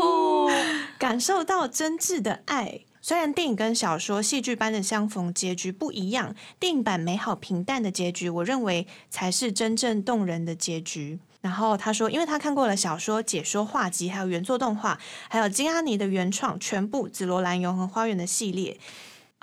[0.98, 2.80] 感受到真挚的爱。
[3.00, 11.20] 虽然电影跟小说戏剧般的相逢结局不一样，电影版美好平淡的结局，我认为才是真正动人的结局。
[11.40, 18.76] 然后他说，因为他看过了小说、解说、画集，还有原作动画，还有金阿尼的原创全部《紫罗兰永恒花园》的系列。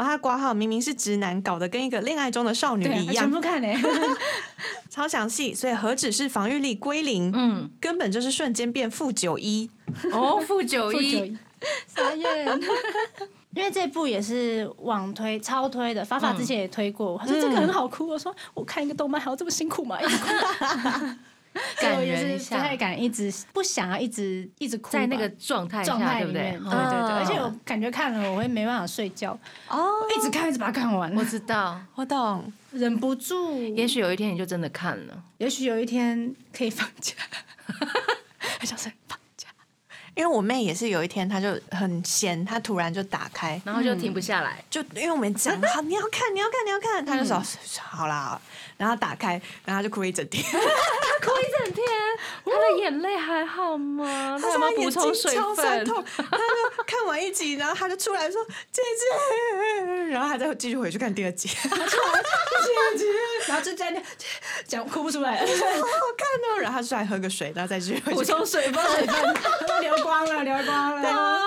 [0.03, 3.15] 然后他挂号明明是直男，搞得跟一个恋爱中的少女，一样。
[3.15, 3.73] 全，部看嘞。
[4.91, 9.69] 超详细，所以何止是防御力归零，嗯，根本就是瞬间变负九一。
[10.11, 11.37] 哦，负九一，一，
[11.87, 12.59] 傻眼。
[13.55, 19.97] 因为这部也是网推超推的，法法之前也推过，他说这个很好哭，我说我看一个动漫还要这么辛苦吗？
[21.79, 26.63] 感人一下太敢一直不想要一直一直哭，在那个状态下，状态对不对里面，？
[26.63, 29.37] 对对对，嗯而且我感觉看了我会没办法睡觉，
[29.67, 32.51] 哦，一直看一直把它看完，我知道， 我懂。
[32.71, 33.59] 忍不住。
[33.75, 35.23] 也许有一天你就真的看了。
[35.37, 37.13] 也许有一天可以放假，
[38.59, 39.47] 很想睡放假。
[40.15, 47.39] 因为我妹也是有一天，她就很闲，她突然就打开，然后就停不下来，就因为我们讲好你要看，你要看，你要看，她就说、
[47.79, 48.41] 好啦
[48.77, 51.85] 然后打开，然后他就哭了一整天，哭一整天，
[52.45, 54.37] 他的眼泪还好吗？
[54.41, 55.85] 他有没有补充水超酸分？
[55.85, 61.57] 痛，他就看完一集，然后他就出来说姐姐，然后还再继续回去看第二集，姐
[62.97, 63.05] 姐
[63.47, 64.01] 然后就在那
[64.65, 65.37] 讲哭不出来。
[65.37, 68.83] 好，好看哦，然后他出来喝个水，然后再继续回补去看，充水分，
[69.81, 71.43] 流光了，流光了。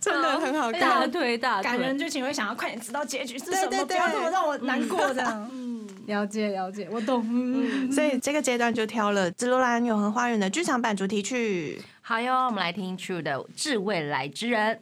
[0.00, 1.06] 真的很好大
[1.40, 2.06] 大感人腿。
[2.06, 3.96] 剧情会想要快点知道结局是什么，对对对。
[3.98, 5.50] 不要这么让我难过这样。
[5.52, 7.22] 嗯，了解了解，我懂。
[7.30, 11.82] 嗯，所以这个阶段就挑了《紫罗兰永恒花园》的剧场版主题曲。
[12.00, 14.80] 好哟，我们来听 True 的《致未来之人》。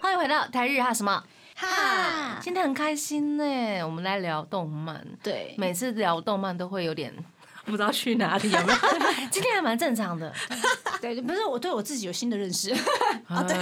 [0.00, 1.24] 欢迎回到台日哈什么？
[1.56, 5.04] 哈今天很开心呢，我们来聊动漫。
[5.20, 7.12] 对，每次聊动漫都会有点
[7.66, 8.78] 不知道去哪里，有没有？
[9.30, 10.32] 今天还蛮正常的。
[11.00, 12.70] 对，不是我对我自己有新的认识，
[13.28, 13.56] 啊，对，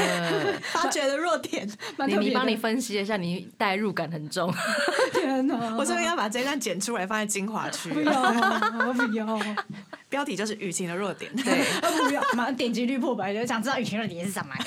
[0.72, 1.68] 发掘的弱点。
[2.06, 4.54] 你你帮你分析一下，你代入感很重。
[5.12, 5.74] 天哪！
[5.76, 8.00] 我这边要把这一段剪出来，放在精华区不。
[8.02, 8.12] 要，
[8.86, 9.40] 我不要，
[10.08, 11.34] 标题就是雨晴的弱点。
[11.34, 11.64] 对，
[12.06, 14.64] 不要，马上点击率破百，就想知道雨晴的点是什么的。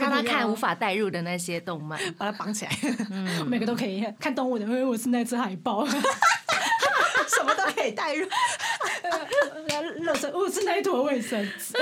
[0.00, 1.98] 让他看无法代入的那些动漫。
[2.18, 2.72] 把它绑起来，
[3.10, 5.86] 嗯每个都可以看动物的，因为我是那只海豹。
[7.82, 8.28] 什么都可以带入。
[10.04, 11.76] 乐色，我是那一坨卫生纸。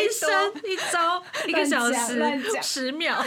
[0.00, 2.22] 一生一周一个小时
[2.62, 3.16] 十秒。
[3.16, 3.24] 好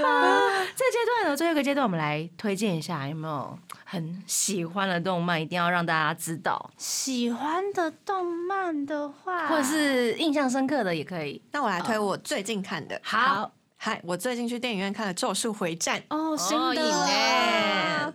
[0.00, 11.40] 啦，这阶段呢，最后一个阶段，我们来推荐一下，有没有很喜欢的动漫，一定要让大家知道，喜欢的动漫的话，或者是印象深刻的也可以。
[11.52, 13.00] 那我来推我最近看的。
[13.04, 18.12] 好，嗨，我最近去电影院看了《咒术回战》，哦，新的哦影耶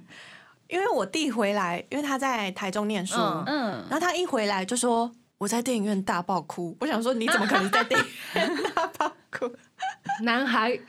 [0.71, 6.75] 因为我弟回来，因为他在台中念书，嗯嗯，然后他一回来就说我在电影院大爆哭。
[6.79, 9.53] 我想说你怎么可能在电影院 大爆哭？
[10.23, 10.79] 男孩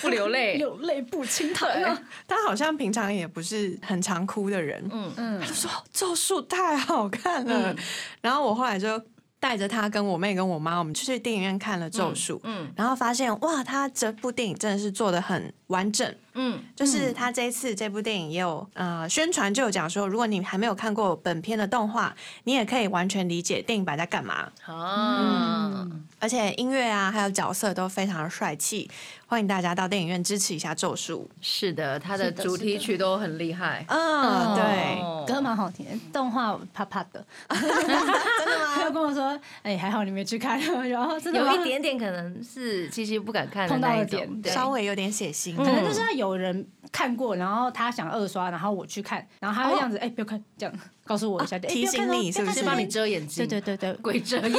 [0.00, 0.56] 不流泪。
[0.60, 2.02] 有泪不轻弹啊。
[2.26, 7.74] 他好像平常也不是很常哭的人，嗯嗯他就说咒术太好看了。
[8.20, 9.00] 然后我后来就
[9.38, 12.40] 带着他跟我妹跟我妈，我们去电影院看了咒术。
[12.44, 22.14] 嗯然后发现哇，他这部电影真的是做的很完整，嗯，就是他这一次这部电影也有呃宣传就有讲说，如果你还没有看过本片的动画，
[22.44, 24.48] 你也可以完全理解电影版在干嘛。
[24.64, 25.84] 啊，
[26.20, 28.88] 而且音乐啊，还有角色都非常的帅气，
[29.26, 33.84] 欢迎大家到电影院支持一下《咒术是的，它的主题曲都很厉害》。。
[33.92, 37.24] 嗯，对，哦歌蛮好听，动画啪啪的。
[37.50, 38.74] 真的吗？
[38.74, 40.58] 他又跟我说：“哎、还好你没去看。
[40.88, 45.56] ”然后真的有一点点可能是七七不敢看的碰到那一点，稍微有点血腥。
[45.56, 50.74] 可能就是要有人看过，然后他想二刷，然后我去看，然后他会这样子，哎、不要看，这样
[51.04, 52.86] 告诉我一下，哎提醒你是不是是帮你？
[52.86, 54.50] 遮眼睛，对对对对，鬼遮眼。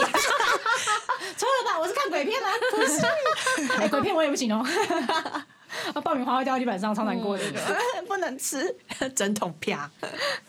[1.37, 1.79] 错了吧？
[1.79, 2.49] 我是看鬼片吗？
[2.71, 4.65] 不是， 哎、鬼片我也不行哦。
[5.93, 7.43] 啊， 爆米花会掉到地板上，超难过的。
[8.07, 8.75] 不能吃，
[9.15, 9.89] 整桶啪。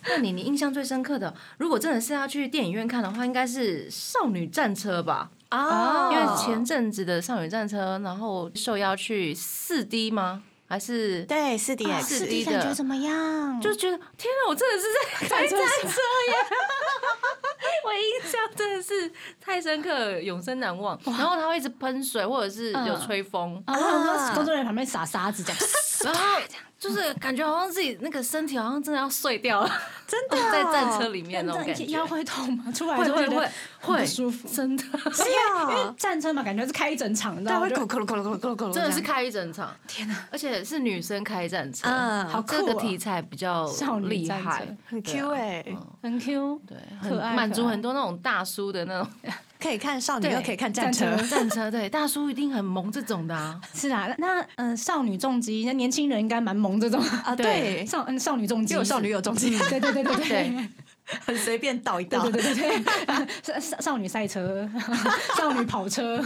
[0.08, 5.30] 那你你印象最深刻的，如果真的是要去电影院看的话，应该是《少女战车》吧？
[5.50, 10.42] 哦因为前阵子的《少女战车》，然后受邀去四 D 吗？
[10.70, 12.74] 还是对四 D 四 X，D 感觉的？
[12.74, 13.60] 怎么样？
[13.60, 16.36] 就觉得天哪，我真的是在开战战车车耶！
[17.84, 19.10] 我印象真的是
[19.40, 20.96] 太深刻，永生难忘。
[21.06, 25.58] 然后他会一直喷水，或者是有吹风，啊，我想说工作人员旁边撒沙子这样，
[26.04, 26.20] 然后
[26.78, 29.70] 就是感觉好像自己那个身体好像真的要碎掉了，
[30.08, 31.84] 真的在战车里面那种感觉。
[31.86, 32.72] 腰会痛吗？
[32.72, 33.48] 出来会会会
[33.80, 34.82] 会不舒服，真的
[35.12, 40.26] 是因为啊，战车嘛，感觉是开一整场，你知对，会咕噜咕噜咕噜咕噜咕噜咕噜，真的是开一整场， 天哪！
[40.30, 43.66] 而且是女生开战车，嗯好酷这个哦题材比较
[44.04, 45.64] 厉害，很 Q 哎，
[46.02, 49.08] 很 Q，对，很满足很多那种大叔的那种
[49.60, 53.60] 可以看少女对又可以看战车战，车，对，大叔一定很萌这种的啊。
[53.74, 57.00] 是啊，那嗯、呃少女重击，那年轻人应该蛮萌这种。
[57.24, 60.28] 啊， 对，少嗯少女重击，又有少女有重击，对对对对对。
[60.28, 60.68] 对。
[61.26, 62.22] 很随便倒一倒。
[62.30, 62.40] 对。
[62.40, 64.68] 对对少少女赛车，
[65.36, 66.22] 少女跑车，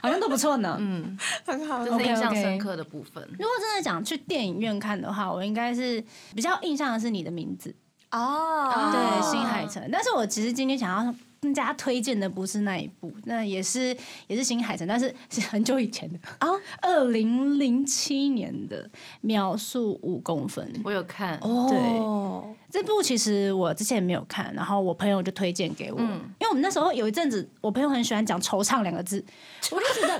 [0.00, 0.76] 好像都不错呢。
[0.78, 1.84] 嗯，很好。
[1.84, 3.20] 就是印象深刻的部分。
[3.32, 6.02] 如果真的讲去电影院看的话，我应该是
[6.36, 7.74] 比较印象的是你的名字，
[8.12, 9.82] 哦，对，新海诚。
[9.90, 16.18] 但是我其实今天想要更加推荐的不是那一部，那也是也是新海诚，但是是很久以前的。
[16.38, 16.48] 啊，
[16.82, 18.84] 二零零七年的
[19.22, 20.70] 《秒速五公分》。
[20.84, 26.20] 我有看，哦，这部其实我之前没有看，然后我朋友就推荐给我，嗯。
[26.38, 29.24] 因为我们那时候有一阵子，我朋友很喜欢讲“惆怅”两个字，
[29.70, 30.18] 我就觉得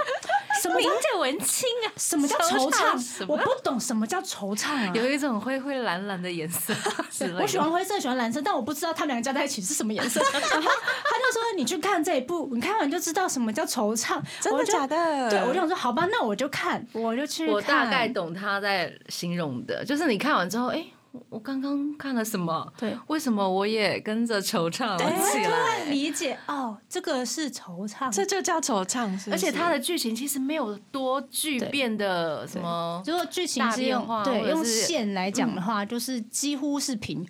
[0.70, 4.92] 什么叫着文青啊，什么叫惆惆怅我不懂什么叫惆怅啊。
[4.94, 6.72] 有一种灰灰蓝蓝的颜色
[7.26, 7.40] 的。
[7.40, 10.20] 我喜欢灰色，喜欢蓝色，但我不知道他们两个加在一起是什么颜色。
[10.32, 10.70] 然后
[11.04, 15.30] 他就说：“你去看这一部，你看完就知道什么叫惆怅。”真的假的？
[15.30, 17.54] 对，我就想说，好吧，那我就看，我就去看。
[17.54, 22.72] 我大概懂他在形容的，就是你看完之后，哎、我我刚刚看了什么？
[22.78, 25.84] 对为什么我也跟着惆怅了起来？
[25.90, 37.26] 理解哦，这个是惆怅，这就叫惆怅，是不是而且它的剧情其实没有多巨变的什么，如果剧情是用变化对用线来讲的话，就是几乎是平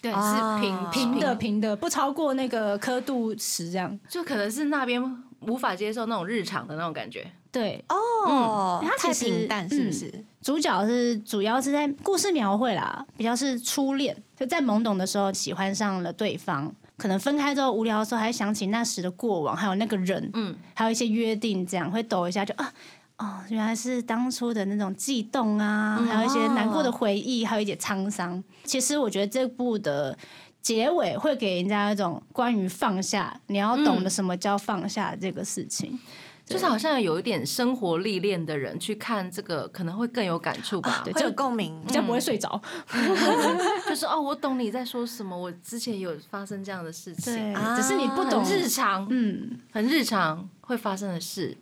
[0.00, 3.98] 对，啊是平平的，平的，不超过那个刻度十这样。
[4.08, 5.02] 就可能是那边
[5.40, 7.26] 无法接受那种日常的那种感觉。
[7.50, 10.24] 对，哦，嗯它太平淡是不是？
[10.44, 22.70] 主角是主要是在故事描绘啦，比较是初恋，就在懵懂的时候喜欢上了对方，可能分开之后无聊的时候还想起那时的过往，还有那个人，嗯，还有一些约定，这样会抖一下就啊。
[23.16, 28.42] 哦，原来是当初的那种悸动啊，还有一些难过的回忆，还有一点沧桑。
[28.64, 30.18] 其实我觉得这部的
[30.60, 35.98] 结尾会给人家一种关于放下，你要懂得什么叫放下这个事情。
[36.46, 41.00] 就是好像有一点生活历练的人去看这个，可能会更有感触吧。
[41.04, 41.92] 对会有共鸣比。
[41.92, 42.60] 较不会睡着。
[43.88, 51.56] 就是哦，我懂你在说什么，我之前有发生这样的事情，啊只是你不懂日常，嗯很日常会发生的事。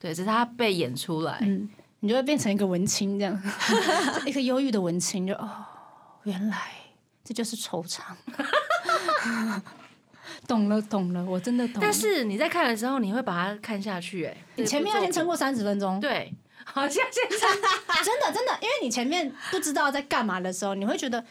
[0.00, 1.38] 对，只是他被演出来。
[1.42, 1.68] 嗯，
[2.00, 3.42] 你就会变成一个文青这样，
[4.26, 5.48] 一个忧郁的文青，就哦，
[6.24, 6.72] 原来
[7.22, 8.00] 这就是惆怅。
[10.46, 11.80] 懂了，懂了，我真的懂了。
[11.82, 16.32] 但是你在看的时候，你会把它看下去，哎，你前面要先撑过三十分钟，对，
[16.64, 17.36] 好像现在
[18.02, 21.24] 真的真的，因为你前面不知道在干嘛的时候，你会觉得，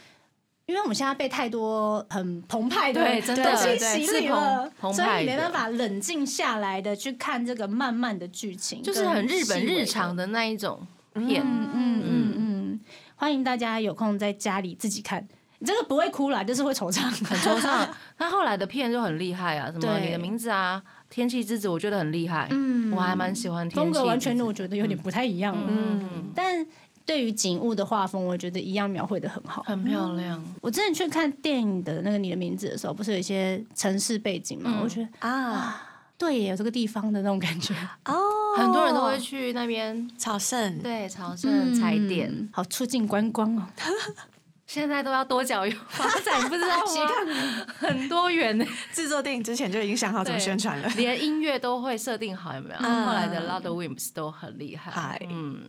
[0.65, 10.25] 因为我们现在被太多很澎湃的对真的东西对洗是礼了澎，澎所以你没办法冷静下来的去看这个慢慢的剧情，就是很日本日常的。
[10.25, 11.41] 的那一种片。
[11.43, 12.79] 嗯嗯嗯嗯，
[13.15, 15.27] 欢迎大家有空在家里自己看，
[15.63, 17.87] 你这个不会哭啦，就是会惆怅，很惆怅。
[18.19, 22.49] 他后来的片就很厉害啊，什么你的名字啊，天气之子，我觉得很厉害。
[22.51, 23.99] 嗯我还蛮喜欢天气之子。
[23.99, 25.63] 风格完全我觉得有点不太一样了。
[25.69, 26.67] 嗯，但
[27.05, 29.63] 对于景物的画风，我觉得一样描绘的很好。
[29.63, 30.43] 很漂亮。
[30.59, 34.69] 我之前去看电影的那个《你的名字》的时候，不是有一些城市背景嘛？
[34.75, 35.81] 嗯我觉得啊
[36.17, 38.13] 对耶，有这个地方的那种感觉，哦，
[38.57, 43.63] 很多人都会去那边，朝圣，对，朝圣踩点，嗯好促进观光哦。
[44.73, 47.65] 现在都要多角有发展，不知道吗？
[47.77, 50.89] 很多元呢，制作电影之前就已经想好怎么宣传了。
[50.97, 52.75] 连音乐都会设定好，有没有？
[52.79, 55.21] 嗯后来的 Loud Wimps 都很厉害嗨。
[55.29, 55.61] 嗯，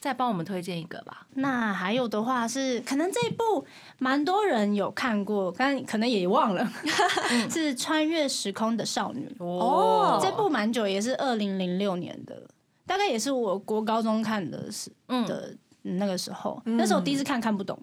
[0.00, 1.24] 再帮我们推荐一个吧。
[1.34, 3.64] 那还有的话是，可能这一部
[3.98, 6.68] 蛮多人有看过，但可能也忘了，
[7.48, 9.32] 是《穿越时空的少女》。
[9.44, 12.42] 哦这部蛮久，也是二零零六年的，
[12.84, 17.80] 大概也是我国高中看的是嗯，的那个时候，那时候第一次看看不懂。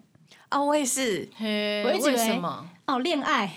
[0.51, 2.65] 哦，我也是，嘿我一直以为为什么？
[2.87, 3.51] 哦，恋爱，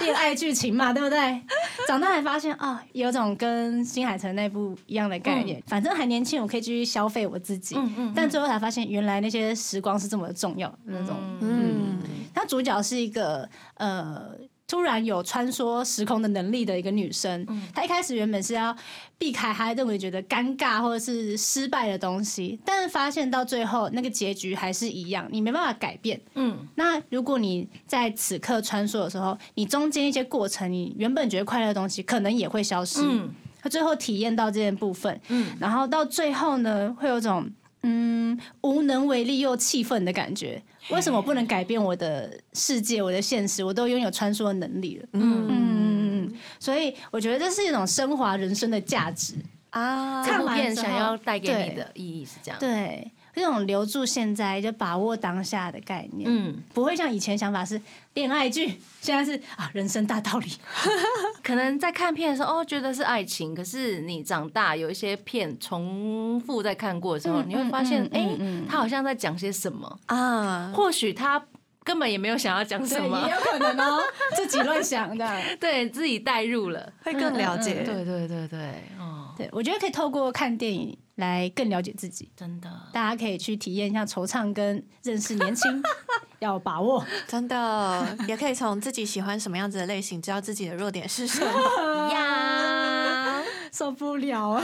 [0.00, 1.42] 恋爱剧情嘛，对不对？
[1.86, 5.62] 长大才发现啊、有种跟新海诚那部一样的概念。
[5.66, 7.76] 反正还年轻，我可以继续消费我自己。
[7.76, 11.16] 嗯嗯但最后才发现，原来那些时光是这么重要的那种。
[11.40, 11.98] 嗯，
[12.34, 14.30] 他主角是一个呃。
[14.70, 17.44] 突然有穿梭时空的能力的一个女生，
[17.74, 18.74] 她一开始原本是要
[19.18, 26.20] 避开她认为觉得尴尬或者是失败的东西，但是发现到最后那个结局还是一样，你没办法改变。
[26.34, 33.00] 嗯，那如果你在此刻穿梭的时候，你中间一些过程，你原本觉得快乐的东西，可能也会消失。
[33.02, 33.28] 嗯
[33.62, 37.50] 他最后体验到这件部分，嗯然后到最后呢，会有种
[37.82, 40.62] 嗯无能为力又气愤的感觉。
[40.90, 43.62] 为什么不能改变我的世界、我的现实？
[43.62, 45.06] 我都拥有穿梭的能力了。
[45.12, 49.34] 嗯嗯嗯嗯，所以我觉得这是一种升华人生的价值。
[49.70, 52.58] 啊，看完想要带给你的意义是这样。
[52.58, 56.28] 对，这种留住现在，就把握当下的概念。
[56.30, 57.80] 嗯，不会像以前想法是
[58.14, 60.48] 恋爱剧，现在是啊人生大道理。
[61.42, 71.42] 可能在看片的时候，哦，觉得是爱情，可是你长大有一些片重复在看过的时候，嗯你会发现，嗯哎、嗯嗯他好像在讲些什么，啊，或许他
[71.82, 74.00] 根本也没有想要讲什么也，有可能哦，
[74.36, 75.26] 自己乱想的。
[75.58, 76.92] 对自己代入了。
[77.02, 77.82] 会更了解。
[77.82, 78.58] 对对对对，
[78.98, 82.30] 哦，对，我觉得可以透过看电影来更了解自己。
[82.36, 85.82] 真的，大家可以去体验一下惆怅跟认识年轻，
[86.40, 87.02] 要把握。
[87.26, 92.08] 真的也可以从自己喜欢什么样子的类型，知道自己的弱点是什么。
[92.12, 94.62] 呀， 受不了啊！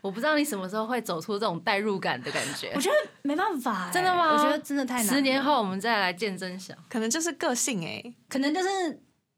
[0.00, 2.80] 我不知道你什么时候会走出这种代入感的感觉我。
[2.80, 5.06] 觉得没办法欸、真的吗我觉得真的太难。
[5.06, 6.76] 十年后我们再来见真相。
[6.90, 8.68] 可能就是个性哎、可能就是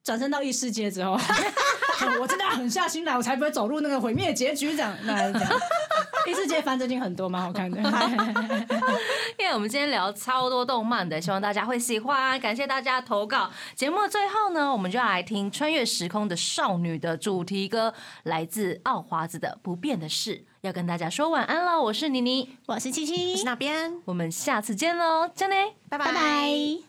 [0.06, 1.18] 转身到异世界之后，
[2.20, 4.96] 我真的要狠下心来，我才不会走入那个毁灭结局这样。
[5.02, 5.32] 那。
[6.26, 7.78] 异世界番最近很多，蛮好看的。
[9.38, 12.38] 因为我们今天聊超多动漫的，希望大家会喜欢。
[12.40, 13.48] 感谢大家投稿。
[13.76, 17.94] 节目的最后呢，我们就要来听《穿越时空的少女》的主题歌，
[18.24, 20.36] 来自奥华子的《不变的事》。
[20.62, 25.56] 要跟大家说晚安了，我是妮妮，我是七七是，那边，我们下次见喽，真的。
[25.88, 26.86] 拜拜拜。